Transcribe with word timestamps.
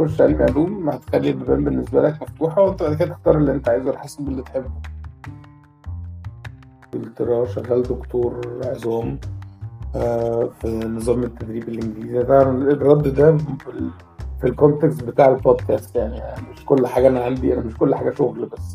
هتخش 0.00 0.20
علم 0.20 0.42
علوم 0.42 0.88
هتخلي 0.90 1.30
البيبان 1.30 1.64
بالنسبة 1.64 2.02
لك 2.02 2.22
مفتوحة 2.22 2.62
وانت 2.62 2.82
بعد 2.82 2.94
كده 2.94 3.08
تختار 3.08 3.36
اللي 3.36 3.52
انت 3.52 3.68
عايزه 3.68 3.90
على 3.90 3.98
حسب 3.98 4.28
اللي 4.28 4.42
تحبه. 4.42 4.70
انجلترا 6.94 7.44
شغال 7.46 7.82
دكتور 7.82 8.40
عظام 8.64 9.18
آه، 9.96 10.48
في 10.60 10.68
نظام 10.78 11.22
التدريب 11.22 11.68
الإنجليزي. 11.68 12.22
طبعا 12.22 12.42
الرد 12.42 13.08
ده 13.08 13.36
في- 13.36 13.90
ال 14.44 14.52
context 14.52 15.04
بتاع 15.04 15.28
البودكاست 15.28 15.96
يعني 15.96 16.20
مش 16.52 16.64
كل 16.66 16.86
حاجة 16.86 17.08
أنا 17.08 17.24
عندي 17.24 17.54
أنا 17.54 17.60
مش 17.60 17.76
كل 17.76 17.94
حاجة 17.94 18.10
شغل 18.14 18.46
بس. 18.46 18.74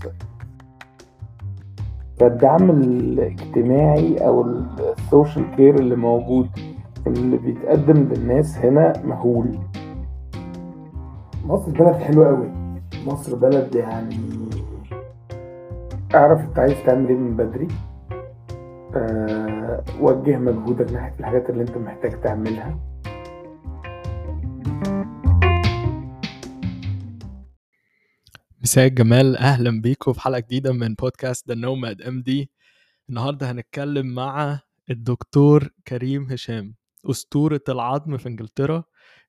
فالدعم 2.19 2.69
الاجتماعي 2.69 4.17
أو 4.17 4.41
ال 4.97 5.06
social 5.06 5.55
care 5.55 5.75
اللي 5.75 5.95
موجود 5.95 6.49
اللي 7.07 7.37
بيتقدم 7.37 7.97
للناس 8.13 8.57
هنا 8.57 8.93
مهول. 9.05 9.57
مصر 11.43 11.71
بلد 11.71 11.95
حلوة 11.95 12.27
قوي. 12.27 12.51
مصر 13.05 13.35
بلد 13.35 13.75
يعني 13.75 14.19
أعرف 16.15 16.39
أنت 16.41 16.59
عايز 16.59 16.73
تعمل 16.85 17.09
إيه 17.09 17.15
من 17.15 17.37
بدري. 17.37 17.67
أه 18.95 19.83
وجه 19.99 20.37
مجهودك 20.37 20.91
ناحية 20.91 21.15
الحاجات 21.19 21.49
اللي 21.49 21.61
أنت 21.61 21.77
محتاج 21.77 22.21
تعملها. 22.21 22.79
مساء 28.61 28.87
الجمال 28.87 29.37
أهلا 29.37 29.81
بيكم 29.81 30.13
في 30.13 30.21
حلقة 30.21 30.39
جديدة 30.39 30.73
من 30.73 30.93
بودكاست 30.93 31.47
ذا 31.47 31.55
نوماد 31.55 32.01
ام 32.01 32.21
دي 32.21 32.51
النهارده 33.09 33.51
هنتكلم 33.51 34.07
مع 34.15 34.59
الدكتور 34.89 35.69
كريم 35.87 36.23
هشام 36.31 36.75
أسطورة 37.09 37.61
العظم 37.69 38.17
في 38.17 38.29
إنجلترا 38.29 38.83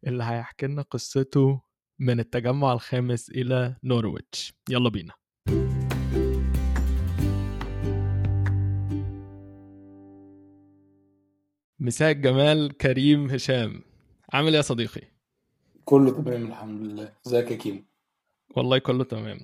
اللي 0.06 0.24
هيحكي 0.24 0.66
لنا 0.66 0.82
قصته 0.82 1.60
من 1.98 2.20
التجمع 2.20 2.72
الخامس 2.72 3.30
إلى 3.30 3.76
نورويتش. 3.84 4.54
يلا 4.70 4.88
بينا. 4.88 5.12
مساء 11.78 12.10
الجمال 12.10 12.76
كريم 12.76 13.30
هشام. 13.30 13.82
عامل 14.32 14.48
إيه 14.48 14.56
يا 14.56 14.62
صديقي؟ 14.62 15.02
كله 15.84 16.10
تمام 16.10 16.46
الحمد 16.46 16.80
لله. 16.80 17.12
إزيك 17.26 17.50
يا 17.50 17.56
كيمو 17.56 17.82
والله 18.56 18.78
كله 18.78 19.04
تمام. 19.04 19.38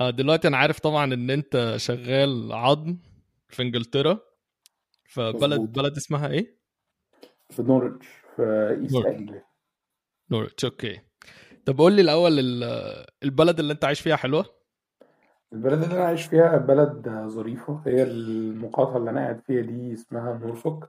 آه 0.00 0.10
دلوقتي 0.10 0.48
أنا 0.48 0.56
عارف 0.56 0.80
طبعا 0.80 1.14
إن 1.14 1.30
أنت 1.30 1.74
شغال 1.76 2.52
عظم 2.52 2.96
في 3.48 3.62
إنجلترا. 3.62 4.20
فبلد. 5.08 5.60
بلد 5.60 5.96
اسمها 5.96 6.28
إيه؟ 6.28 6.58
في 7.50 7.62
نورتش 7.62 8.06
في 8.36 8.78
ايست 8.82 9.42
نورتش 10.30 10.64
okay. 10.64 11.00
طب 11.66 11.78
قول 11.78 11.92
لي 11.92 12.02
الأول 12.02 12.38
ال- 12.38 13.06
البلد 13.22 13.58
اللي 13.58 13.72
أنت 13.72 13.84
عايش 13.84 14.00
فيها 14.00 14.16
حلوة؟ 14.16 14.44
البلد 15.52 15.82
اللي 15.82 15.94
أنا 15.94 16.04
عايش 16.04 16.22
فيها 16.26 16.56
بلد 16.56 17.08
ظريفة. 17.26 17.80
هي 17.86 18.02
المقاطعة 18.02 18.96
اللي 18.96 19.10
أنا 19.10 19.20
قاعد 19.20 19.40
فيها 19.40 19.62
دي 19.62 19.92
اسمها 19.92 20.38
نورفوك. 20.38 20.88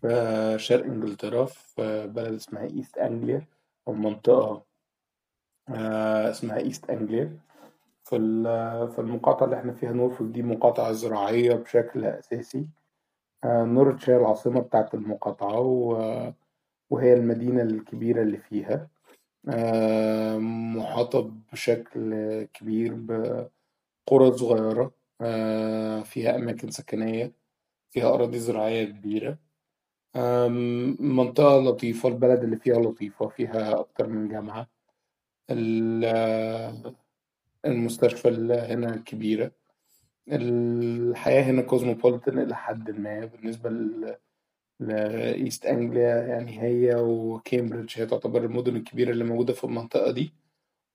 في 0.00 0.54
شرق 0.58 0.84
إنجلترا 0.84 1.44
في 1.44 2.06
بلد 2.06 2.34
اسمها 2.34 2.62
ايست 2.64 2.98
انجليا 2.98 3.46
أو 3.88 3.92
منطقة 3.92 4.62
آه، 5.68 6.30
اسمها 6.30 6.56
ايست 6.56 6.90
انجليا 6.90 7.38
في 8.04 8.16
في 8.94 8.98
المقاطعة 8.98 9.44
اللي 9.44 9.56
إحنا 9.56 9.72
فيها 9.72 9.92
نورفوك 9.92 10.26
دي 10.28 10.42
مقاطعة 10.42 10.92
زراعية 10.92 11.54
بشكل 11.54 12.04
أساسي. 12.04 12.66
آه، 13.44 13.64
نورتش 13.64 14.10
هي 14.10 14.16
العاصمة 14.16 14.60
بتاعت 14.60 14.94
المقاطعة 14.94 15.60
و- 15.60 16.32
وهي 16.90 17.14
المدينة 17.14 17.62
الكبيرة 17.62 18.22
اللي 18.22 18.38
فيها. 18.38 18.88
محاطة 20.74 21.32
بشكل 21.52 22.14
كبير 22.54 22.94
بقرى 22.94 24.32
صغيرة 24.38 24.92
آه، 25.20 26.00
فيها 26.00 26.36
أماكن 26.36 26.70
سكنية 26.70 27.32
فيها 27.90 28.14
أراضي 28.14 28.38
زراعية 28.38 28.84
كبيرة. 28.84 29.38
منطقة 31.00 31.58
لطيفة 31.60 32.08
البلد 32.08 32.42
اللي 32.44 32.56
فيها 32.56 32.78
لطيفة 32.80 33.28
فيها 33.28 33.80
أكتر 33.80 34.06
من 34.06 34.28
جامعة. 34.28 34.68
ال- 35.50 36.94
المستشفى 37.66 38.28
اللي 38.28 38.54
هنا 38.54 38.96
كبيرة. 38.96 39.52
الحياة 40.28 41.42
هنا 41.42 41.62
cosmopolitan 41.62 42.38
إلى 42.38 42.56
حد 42.56 42.90
ما 42.90 43.24
بالنسبة 43.24 43.70
ل- 43.70 44.16
لإيست 44.80 45.66
أنجليا 45.66 46.16
يعني 46.26 46.62
هي 46.62 46.94
وكامبريدج 46.94 47.92
هي 48.00 48.06
تعتبر 48.06 48.44
المدن 48.44 48.76
الكبيرة 48.76 49.10
اللي 49.10 49.24
موجودة 49.24 49.52
في 49.52 49.64
المنطقة 49.64 50.10
دي. 50.10 50.32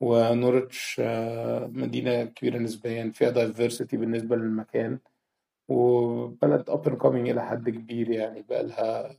ونورتش 0.01 1.01
آه، 1.03 1.68
مدينة 1.68 2.24
كبيرة 2.25 2.57
نسبيا 2.57 3.12
فيها 3.16 3.29
diversity 3.30 3.97
بالنسبة 3.97 4.35
للمكان. 4.35 5.00
وبلد 5.68 6.69
up 6.72 6.90
and 6.90 6.97
coming 7.03 7.06
إلى 7.29 7.45
حد 7.45 7.69
كبير 7.69 8.09
يعني 8.09 8.41
بقى 8.41 8.63
لها 8.63 9.18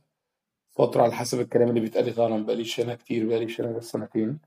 فترة 0.69 1.01
على 1.03 1.11
حسب 1.13 1.39
الكلام 1.39 1.69
اللي 1.69 1.79
بيتقال 1.79 2.15
طبعا 2.15 2.43
بقاليش 2.43 2.79
هنا 2.79 2.95
كتير 2.95 3.27
بقاليش 3.27 3.61
هنا 3.61 3.79
سنتين. 3.79 4.39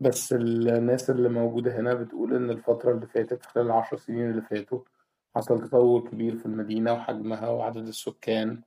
بس 0.00 0.32
الناس 0.32 1.10
اللي 1.10 1.28
موجودة 1.28 1.80
هنا 1.80 1.94
بتقول 1.94 2.34
إن 2.36 2.50
الفترة 2.50 2.92
اللي 2.92 3.06
فاتت 3.06 3.46
خلال 3.46 3.66
العشر 3.66 3.96
سنين 3.96 4.30
اللي 4.30 4.42
فاتوا 4.42 4.80
حصل 5.36 5.68
تطور 5.68 6.08
كبير 6.10 6.36
في 6.36 6.46
المدينة 6.46 6.92
وحجمها 6.92 7.48
وعدد 7.48 7.86
السكان. 7.86 8.60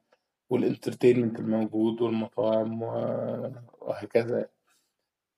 والانترتينمنت 0.50 1.40
الموجود 1.40 2.02
والمطاعم 2.02 2.82
وهكذا. 3.82 4.50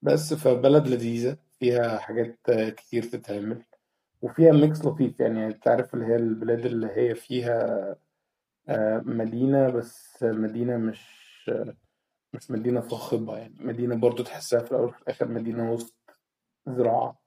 بس 0.02 0.34
فبلد 0.34 0.88
لذيذة 0.88 1.38
فيها 1.60 1.98
حاجات 2.00 2.40
كتير 2.52 3.04
تتعمل 3.04 3.64
وفيها 4.22 4.52
mix 4.52 4.86
لطيف. 4.86 5.20
يعني 5.20 5.48
انت 5.48 5.68
عارف 5.68 5.94
اللي 5.94 6.06
هي 6.06 6.16
البلاد 6.16 6.66
اللي 6.66 6.88
هي 6.88 7.16
فيها 7.16 7.96
آه، 8.70 9.04
مدينة 9.06 9.70
بس 9.70 10.24
مدينة 10.24 10.78
مش 10.78 11.02
مش 12.34 12.52
مدينة 12.52 12.82
صاخبة. 12.82 13.38
يعني 13.38 13.56
مدينة 13.60 13.96
برضو 13.96 14.24
تحسها 14.24 14.60
في 14.60 14.72
الأول 14.72 14.88
وفي 14.88 15.02
الآخر 15.02 15.28
مدينة 15.28 15.72
وسط 15.72 15.96
زراعة. 16.68 17.22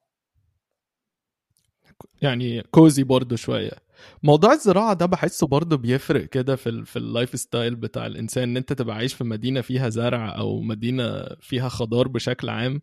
يعني 2.22 2.62
cozy 2.62 3.02
برضو 3.04 3.36
شوية. 3.36 3.83
موضوع 4.22 4.52
الزراعة 4.52 4.94
ده 4.94 5.06
بحسه 5.06 5.46
برضو 5.46 5.76
بيفرق 5.76 6.24
كده 6.24 6.56
في 6.56 6.68
ال 6.68 6.86
في 6.86 6.96
ال 6.96 7.38
lifestyle 7.40 7.76
بتاع 7.76 8.06
الإنسان 8.06 8.42
إن 8.48 8.56
أنت 8.56 8.72
تبقى 8.72 8.96
عايش 8.96 9.14
في 9.14 9.24
مدينة 9.24 9.60
فيها 9.60 9.88
زرع 9.88 10.38
أو 10.38 10.60
مدينة 10.60 11.24
فيها 11.40 11.68
خضار 11.68 12.08
بشكل 12.08 12.48
عام. 12.48 12.80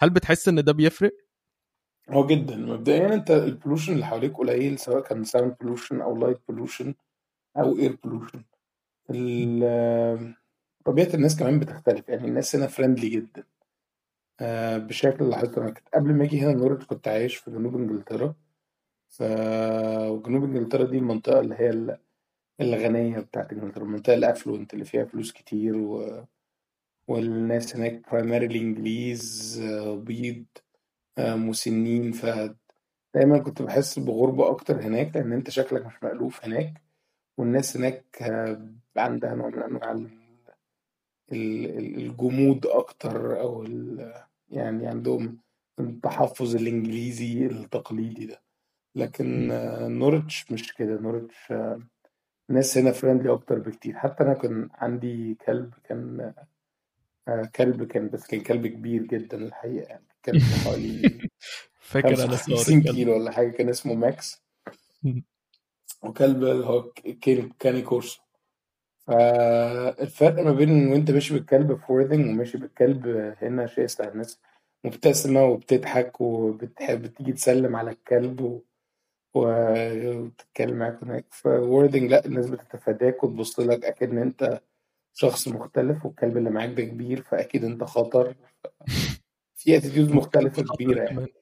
هل 0.00 0.10
بتحس 0.10 0.48
إن 0.48 0.64
ده 0.64 0.72
بيفرق؟ 0.72 1.12
هو 2.10 2.26
جدا. 2.26 2.56
مبدئيا 2.56 3.14
أنت 3.14 3.30
ال 3.30 3.36
pollution 3.36 3.92
اللي 3.92 4.06
حواليك 4.06 4.36
قليل 4.36 4.78
سواء 4.78 5.00
كان 5.02 5.24
sound 5.24 5.56
pollution 5.60 6.00
أو 6.00 6.16
light 6.16 6.38
pollution 6.48 6.94
أو 7.56 7.78
air 7.78 7.96
pollution 8.04 8.44
طبيعة 10.84 11.14
الناس 11.14 11.36
كمان 11.36 11.58
بتختلف. 11.58 12.08
يعني 12.08 12.28
الناس 12.28 12.56
هنا 12.56 12.66
friendly 12.66 13.08
جدا. 13.08 13.44
آه، 14.40 14.78
بشكل 14.78 15.30
لاحظته 15.30 15.62
أنا 15.62 15.70
كنت 15.70 15.88
قبل 15.94 16.14
ما 16.14 16.24
أجي 16.24 16.40
هنا 16.40 16.52
نورتش 16.52 16.82
كنت 16.82 17.08
عايش 17.08 17.36
في 17.36 17.50
جنوب 17.50 17.76
إنجلترا. 17.76 18.34
ف 19.12 19.22
وجنوب 20.10 20.44
إنجلترا 20.44 20.84
دي 20.84 20.98
المنطقة 20.98 21.40
اللي 21.40 21.54
هي 21.54 21.70
ال- 21.70 21.98
الغنية 22.60 23.18
بتاعت 23.20 23.52
إنجلترا 23.52 23.84
المنطقة 23.84 24.14
ال 24.14 24.21
affluent 24.21 24.74
اللي 24.74 24.84
فيها 24.84 25.04
فلوس 25.04 25.32
كتير 25.32 25.76
و... 25.76 26.24
والناس 27.08 27.76
هناك 27.76 28.06
primarily 28.10 28.56
إنجليز 28.56 29.60
آه، 29.64 29.94
بيض 29.96 30.44
مسنين 31.18 32.12
فدايما 32.12 33.38
كنت 33.44 33.62
بحس 33.62 33.98
بغربة 33.98 34.50
أكتر 34.50 34.80
هناك 34.82 35.16
لأن 35.16 35.32
أنت 35.32 35.50
شكلك 35.50 35.86
مش 35.86 36.02
مألوف 36.02 36.44
هناك 36.44 36.82
والناس 37.38 37.76
هناك 37.76 38.04
عندها 38.96 39.34
نوع 39.34 39.48
من 39.66 40.10
ال- 41.32 41.96
الجمود 41.96 42.66
أكتر 42.66 43.40
أو 43.40 43.62
ال... 43.62 44.12
يعني 44.48 44.86
عندهم 44.86 45.38
التحفظ 45.80 46.56
الإنجليزي 46.56 47.46
التقليدي 47.46 48.26
ده. 48.26 48.42
لكن 48.94 49.48
نورتش 49.98 50.52
مش 50.52 50.74
كده. 50.74 51.00
نورتش 51.00 51.52
الناس 52.50 52.78
هنا 52.78 52.92
friendly 52.92 53.32
أكتر 53.32 53.58
بكتير. 53.58 53.98
حتى 53.98 54.24
أنا 54.24 54.34
كان 54.34 54.68
عندي 54.74 55.34
كلب 55.34 55.74
كان 55.84 56.34
آه، 57.28 57.50
كلب 57.56 57.84
كان 57.84 58.08
بس 58.08 58.26
كان 58.26 58.40
كلب 58.40 58.66
كبير 58.66 59.02
جدا 59.02 59.36
الحقيقة 59.38 59.86
يعني. 59.88 60.06
كلب 60.24 60.42
حوالي 60.64 61.20
فاكر 61.80 62.08
أنا 62.08 62.16
صور 62.16 62.21
الكلب 62.21 62.28
55 62.36 62.94
كيلو 62.94 63.12
ولا 63.12 63.30
حاجة. 63.30 63.50
كان 63.50 63.68
اسمه 63.68 63.94
ماكس. 63.94 64.42
وكلب 66.02 66.44
اللي 66.44 66.66
هو 66.66 66.92
Cane 67.58 67.82
Corso 67.82 68.20
فالفرق 69.06 70.42
ما 70.44 70.52
بين 70.52 70.88
وأنت 70.88 71.10
ماشي 71.10 71.34
بالكلب 71.34 71.76
في 71.78 71.92
Worthing 71.92 72.26
وماشي 72.26 72.58
بالكلب 72.58 73.06
هنا 73.42 73.66
شاسع. 73.66 74.08
الناس 74.08 74.40
مبتسمة 74.84 75.44
وبتضحك 75.44 76.20
وبتحب 76.20 77.06
تيجي 77.06 77.32
تسلم 77.32 77.76
على 77.76 77.90
الكلب 77.90 78.40
و... 78.40 78.62
وتتكلم 79.34 80.76
معاك 80.78 80.98
هناك. 81.02 81.26
في 81.30 81.48
Worthing 81.48 82.10
لا 82.10 82.26
الناس 82.26 82.50
بتتفاداك 82.50 83.24
وتبص 83.24 83.60
لك 83.60 83.84
أكن 83.84 84.18
أنت 84.18 84.60
شخص 85.14 85.48
مختلف 85.48 86.06
والكلب 86.06 86.36
اللي 86.36 86.50
معاك 86.50 86.70
ده 86.70 86.82
كبير 86.84 87.22
فأكيد 87.22 87.64
أنت 87.64 87.84
خطر. 87.84 88.34
في 89.56 89.76
attitudes 89.76 90.12
مختلفة 90.18 90.62
خطر 90.62 90.74
كبيرة 90.76 91.02
يعني. 91.02 91.32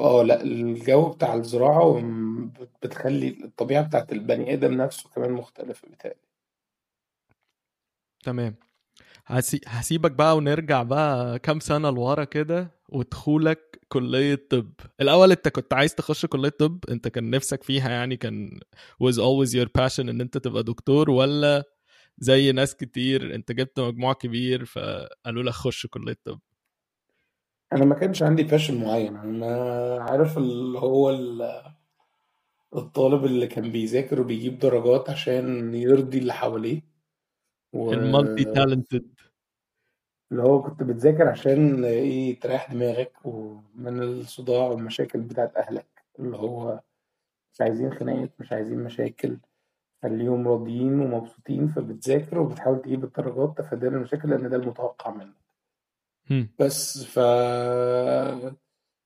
آه 0.00 0.22
لا 0.22 0.42
الجو 0.42 1.08
بتاع 1.10 1.34
الزراعة 1.34 1.84
وم- 1.86 2.52
بتخلي 2.82 3.28
الطبيعة 3.44 3.86
بتاعت 3.88 4.12
البني 4.12 4.52
آدم 4.54 4.74
نفسه 4.74 5.10
كمان 5.10 5.32
مختلفة 5.32 5.88
بتاعي 5.88 6.16
تمام. 8.24 8.54
هسي... 9.26 9.60
هسيبك 9.66 10.10
بقى 10.12 10.36
ونرجع 10.36 10.82
بقى 10.82 11.38
كام 11.38 11.60
سنة 11.60 11.90
لورا 11.90 12.24
كده 12.24 12.70
ودخولك 12.88 13.69
كلية 13.92 14.46
طب. 14.50 14.72
الأول 15.00 15.30
أنت 15.30 15.48
كنت 15.48 15.72
عايز 15.74 15.94
تخش 15.94 16.26
كلية 16.26 16.48
طب؟ 16.48 16.84
أنت 16.90 17.08
كان 17.08 17.30
نفسك 17.30 17.62
فيها 17.62 17.90
يعني 17.90 18.16
كان 18.16 18.60
was 19.04 19.14
always 19.16 19.50
your 19.54 19.68
passion 19.78 20.00
إن 20.00 20.20
أنت 20.20 20.38
تبقى 20.38 20.62
دكتور 20.62 21.10
ولا 21.10 21.64
زي 22.18 22.52
ناس 22.52 22.76
كتير؟ 22.76 23.34
أنت 23.34 23.52
جبت 23.52 23.80
مجموع 23.80 24.12
كبير 24.12 24.64
فقالوا 24.64 25.42
لك 25.42 25.52
خش 25.52 25.86
كلية 25.86 26.16
طب. 26.24 26.40
أنا 27.72 27.84
ما 27.84 27.94
كانش 27.94 28.22
عندي 28.22 28.42
باشن 28.42 28.80
معين. 28.84 29.16
أنا 29.16 29.96
عارف 30.00 30.38
اللي 30.38 30.78
هو 30.78 31.10
ال- 31.10 31.62
الطالب 32.76 33.24
اللي 33.24 33.46
كان 33.46 33.72
بيذاكر 33.72 34.20
وبيجيب 34.20 34.58
درجات 34.58 35.10
عشان 35.10 35.74
يرضي 35.74 36.18
اللي 36.18 36.32
حواليه. 36.32 36.82
المالتي 37.74 38.44
واللي 38.44 38.82
تالنتد 40.30 40.42
هو 40.42 40.62
كنت 40.62 40.82
بتذاكر 40.82 41.28
عشان 41.28 41.84
إيه 41.84 42.40
تريح 42.40 42.72
دماغك 42.72 43.12
ومن 43.24 44.02
الصداع 44.02 44.66
والمشاكل 44.68 45.20
بتاعت 45.20 45.56
أهلك 45.56 46.04
اللي 46.18 46.36
هو 46.36 46.80
مش 47.52 47.60
عايزين 47.60 47.92
خناقات 47.94 48.30
مش 48.40 48.52
عايزين 48.52 48.78
مشاكل 48.84 49.38
خليهم 50.02 50.48
راضيين 50.48 51.00
ومبسوطين 51.00 51.68
فبتذاكر 51.68 52.38
وبتحاول 52.38 52.82
تجيب 52.82 53.04
الدرجات 53.04 53.58
تفادي 53.58 53.88
المشاكل 53.88 54.30
لأن 54.30 54.50
ده 54.50 54.56
المتوقع 54.56 55.10
منك. 55.10 55.34
بس 56.58 57.04
ف 57.04 57.18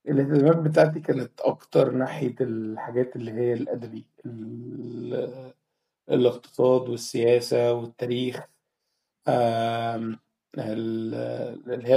الاهتمامات 0.09 0.57
بتاعتي 0.57 1.01
كانت 1.01 1.41
أكتر 1.41 1.91
ناحية 1.91 2.35
الحاجات 2.41 3.17
اللي 3.17 3.31
هي 3.33 3.53
الأدبي 3.53 4.05
ال- 4.27 5.53
الاقتصاد 6.11 6.89
والسياسة 6.89 7.73
والتاريخ 7.73 8.49
اللي 10.59 11.89
هي 11.89 11.97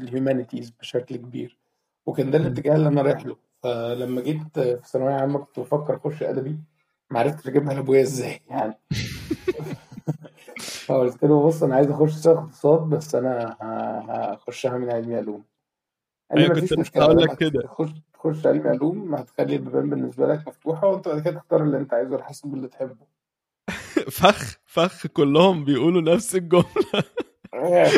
الهيومانيتيز 0.00 0.70
بشكل 0.80 1.16
كبير. 1.16 1.58
وكان 2.06 2.30
ده 2.30 2.38
الاتجاه 2.38 2.76
اللي 2.76 2.88
أنا 2.88 3.02
رايح 3.02 3.26
له. 3.26 3.36
فلما 3.62 4.20
جيت 4.20 4.58
في 4.58 4.80
ثانوية 4.88 5.14
عامة 5.14 5.38
كنت 5.38 5.60
بفكر 5.60 5.96
أخش 5.96 6.22
أدبي. 6.22 6.58
معرفتش 7.10 7.48
أجيبها 7.48 7.74
لأبويا 7.74 8.02
إزاي 8.02 8.40
يعني. 8.48 8.78
فقلت 10.86 11.24
له 11.24 11.42
بص 11.46 11.62
أنا 11.62 11.74
عايز 11.74 11.90
أخش 11.90 12.26
اقتصاد 12.26 12.80
بس 12.80 13.14
أنا 13.14 13.56
ه- 13.62 14.32
هخشها 14.32 14.78
من 14.78 14.90
علمي 14.90 15.16
علوم. 15.16 15.44
قال 16.30 16.40
لي 16.40 16.44
أيوة 16.46 16.60
كنت 16.60 16.72
لسه 16.72 17.02
هقول 17.02 17.22
لك 17.22 17.36
كده. 17.36 17.62
تخش 17.62 17.90
تخش 18.14 18.46
علمي 18.46 18.68
علوم 18.68 19.14
هتخلي 19.14 19.56
البيبان 19.56 19.90
بالنسبة 19.90 20.26
لك 20.26 20.48
مفتوحة 20.48 20.86
وأنت 20.86 21.08
بعد 21.08 21.20
كده 21.22 21.34
تختار 21.40 21.62
اللي 21.62 21.76
أنت 21.76 21.94
عايزه 21.94 22.14
على 22.14 22.24
حسب 22.24 22.54
اللي 22.54 22.68
تحبه. 22.68 23.06
فخ 24.20 24.56
فخ 24.66 25.06
كلهم 25.06 25.64
بيقولوا 25.64 26.14
نفس 26.14 26.36
الجملة. 26.36 26.64
يا 26.94 27.02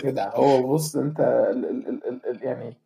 كده 0.02 0.28
هو 0.28 0.72
بص 0.74 0.96
أنت 0.96 1.20
ال 1.20 1.64
ال 1.64 1.88
ال 1.88 2.06
ال 2.08 2.26
ال 2.26 2.42
يعني 2.44 2.76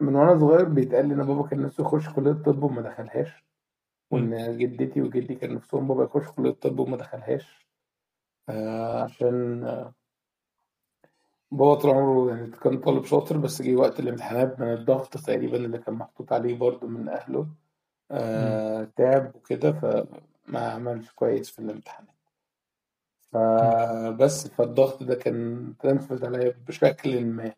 من 0.00 0.14
وأنا 0.16 0.38
صغير 0.38 0.64
بيتقال 0.64 1.08
لي 1.08 1.14
إن 1.14 1.22
بابا 1.26 1.48
كان 1.48 1.62
نفسه 1.62 1.82
يخش 1.84 2.08
كلية 2.08 2.32
طب 2.32 2.62
وما 2.62 2.82
دخلهاش. 2.82 3.44
وإن 4.10 4.58
جدتي 4.58 5.02
وجدي 5.02 5.34
كان 5.34 5.54
نفسهم 5.54 5.88
بابا 5.88 6.04
يخش 6.04 6.28
كلية 6.30 6.50
طب 6.50 6.78
وما 6.78 6.96
دخلهاش 6.96 7.66
آه 8.48 9.02
عشان 9.02 9.64
آه، 9.64 9.94
بابا 11.50 11.74
طول 11.74 11.90
عمره 11.90 12.30
يعني 12.30 12.50
كان 12.50 12.80
طالب 12.80 13.04
شاطر 13.04 13.38
بس 13.38 13.62
جه 13.62 13.76
وقت 13.76 14.00
الامتحانات 14.00 14.60
من 14.60 14.72
الضغط 14.72 15.18
تقريبا 15.18 15.56
اللي 15.56 15.78
كان 15.78 15.94
محطوط 15.94 16.32
عليه 16.32 16.58
برضه 16.58 16.86
من 16.86 17.08
أهله 17.08 17.42
مم. 17.42 17.50
آه 18.10 18.84
تعب 18.96 19.36
وكده 19.36 19.72
فما 19.72 20.60
عملش 20.72 21.10
كويس 21.12 21.50
في 21.50 21.58
الامتحانات. 21.58 22.14
فبس 23.32 24.48
فالضغط 24.48 25.02
ده 25.02 25.14
كان 25.14 25.74
transferred 25.78 26.24
عليا 26.24 26.54
بشكل 26.68 27.24
ما. 27.24 27.52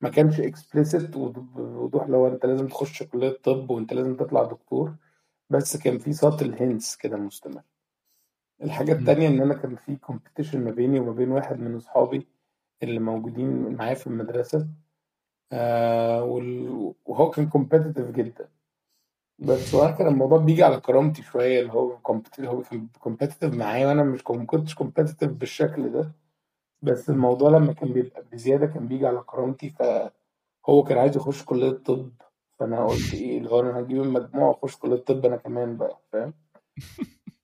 ما 0.00 0.08
كانش 0.08 0.40
explicit 0.40 1.10
بوضوح 1.16 2.08
لو 2.08 2.26
أنت 2.26 2.46
لازم 2.46 2.68
تخش 2.68 3.02
كلية 3.02 3.30
طب 3.44 3.70
وأنت 3.70 3.92
لازم 3.92 4.16
تطلع 4.16 4.42
دكتور 4.44 4.94
بس 5.50 5.76
كان 5.76 5.98
في 5.98 6.12
subtle 6.12 6.54
hints 6.54 6.96
كده 6.96 7.16
مستمر. 7.16 7.62
الحاجة 8.62 8.92
مم. 8.94 8.98
التانية 9.00 9.28
إن 9.28 9.40
أنا 9.40 9.54
كان 9.54 9.76
في 9.76 9.96
competition 9.96 10.64
ما 10.64 10.70
بيني 10.70 11.00
وما 11.00 11.12
بين 11.12 11.30
واحد 11.30 11.58
من 11.60 11.76
أصحابي 11.76 12.26
اللي 12.82 13.00
موجودين 13.00 13.74
معايا 13.76 13.94
في 13.94 14.06
المدرسة 14.06 14.68
آه 15.52 16.24
وهو 17.04 17.30
كان 17.30 17.48
competitive 17.48 18.10
جدا. 18.10 18.48
بس 19.38 19.74
وأنا 19.74 19.90
كان 19.90 20.06
الموضوع 20.06 20.38
بيجي 20.38 20.62
على 20.62 20.80
كرامتي 20.80 21.22
شوية 21.22 21.60
اللي 21.60 21.72
هو 21.72 21.98
competitive- 22.08 22.44
هو 22.44 22.62
كان 22.62 22.88
competitive 23.00 23.54
معايا 23.54 23.86
وأنا 23.86 24.02
مش 24.02 24.20
ما 24.30 24.44
كنتش 24.46 24.74
competitive 24.74 25.32
بالشكل 25.32 25.92
ده 25.92 26.12
بس. 26.82 27.10
الموضوع 27.10 27.50
لما 27.50 27.72
كان 27.72 27.92
بيبقى 27.92 28.22
بزيادة 28.32 28.66
كان 28.66 28.88
بيجي 28.88 29.06
على 29.06 29.20
كرامتي 29.26 29.70
فهو 29.70 30.82
كان 30.84 30.98
عايز 30.98 31.16
يخش 31.16 31.44
كلية 31.44 31.70
طب 31.70 32.10
فأنا 32.58 32.86
قلت 32.86 33.14
إيه 33.14 33.38
اللي 33.38 33.50
هو 33.50 33.60
أنا 33.60 33.80
هجيب 33.80 34.02
المجموع 34.02 34.48
وأخش 34.48 34.76
كلية 34.76 34.96
طب 34.96 35.26
أنا 35.26 35.36
كمان 35.36 35.76
بقى 35.76 35.98
فاهم 36.12 36.34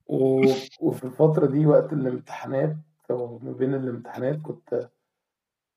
و... 0.06 0.40
وفي 0.80 1.04
الفترة 1.04 1.46
دي 1.46 1.66
وقت 1.66 1.92
الامتحانات 1.92 2.76
أو 3.10 3.38
ما 3.42 3.52
بين 3.52 3.74
الامتحانات 3.74 4.36
كنت 4.42 4.88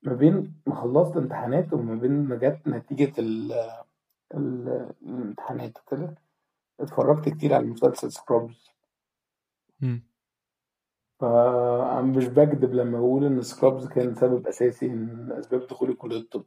ما 0.03 0.13
بين 0.13 0.53
ما 0.67 0.75
خلصت 0.75 1.17
امتحانات 1.17 1.73
وما 1.73 1.95
بين 1.95 2.11
ما 2.11 2.35
جت 2.35 2.67
نتيجة 2.67 3.13
ال... 3.19 3.53
ال... 4.33 4.89
الامتحانات 5.01 5.77
وكده. 5.77 6.15
اتفرجت 6.79 7.29
كتير 7.29 7.53
على 7.53 7.65
مسلسل 7.65 8.11
Scrubs 8.11 8.69
مم. 9.81 10.03
فأنا 11.19 12.01
مش 12.01 12.25
بكدب 12.25 12.73
لما 12.73 12.99
بقول 12.99 13.25
إن 13.25 13.41
Scrubs 13.41 13.87
كان 13.87 14.15
سبب 14.15 14.47
أساسي 14.47 14.87
من 14.87 15.31
أسباب 15.31 15.67
دخولي 15.67 15.93
كلية 15.93 16.17
الطب. 16.17 16.45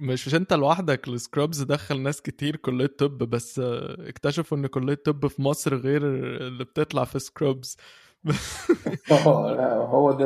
مش 0.00 0.26
مش 0.26 0.34
أنت 0.34 0.52
لوحدك 0.52 1.08
ال 1.08 1.16
Scrubs 1.16 1.62
دخل 1.62 2.00
ناس 2.00 2.22
كتير 2.22 2.56
كلية 2.56 2.86
طب 2.86 3.18
بس 3.18 3.58
آه، 3.58 4.08
اكتشفوا 4.08 4.58
إن 4.58 4.66
كلية 4.66 4.94
طب 4.94 5.26
في 5.26 5.42
مصر 5.42 5.74
غير 5.76 6.02
اللي 6.46 6.64
بتطلع 6.64 7.04
في 7.04 7.18
سكرابز 7.18 7.76
آه 9.10 9.52
لا 9.56 9.74
هو 9.74 10.12
ده 10.12 10.24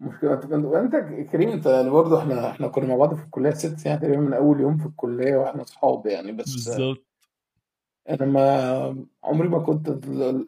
المشكلة 0.00 0.34
أنت 0.34 0.42
كنت 0.46 0.64
وأنت 0.64 0.96
كريم 1.30 1.48
أنت 1.48 1.66
يعني 1.66 1.90
برضه 1.90 2.18
إحنا 2.18 2.50
إحنا 2.50 2.68
كنا 2.68 2.86
مع 2.86 2.96
بعض 2.96 3.14
في 3.14 3.24
الكلية 3.24 3.50
ست 3.50 3.78
سنين 3.78 4.00
تقريبا 4.00 4.20
من 4.20 4.32
أول 4.34 4.60
يوم 4.60 4.78
في 4.78 4.86
الكلية 4.86 5.36
وإحنا 5.36 5.62
أصحاب 5.62 6.06
يعني 6.06 6.32
بس 6.32 6.68
بالظبط. 6.68 7.06
أنا 8.08 8.26
ما 8.26 9.06
عمري 9.24 9.48
ما 9.48 9.58
كنت 9.58 9.98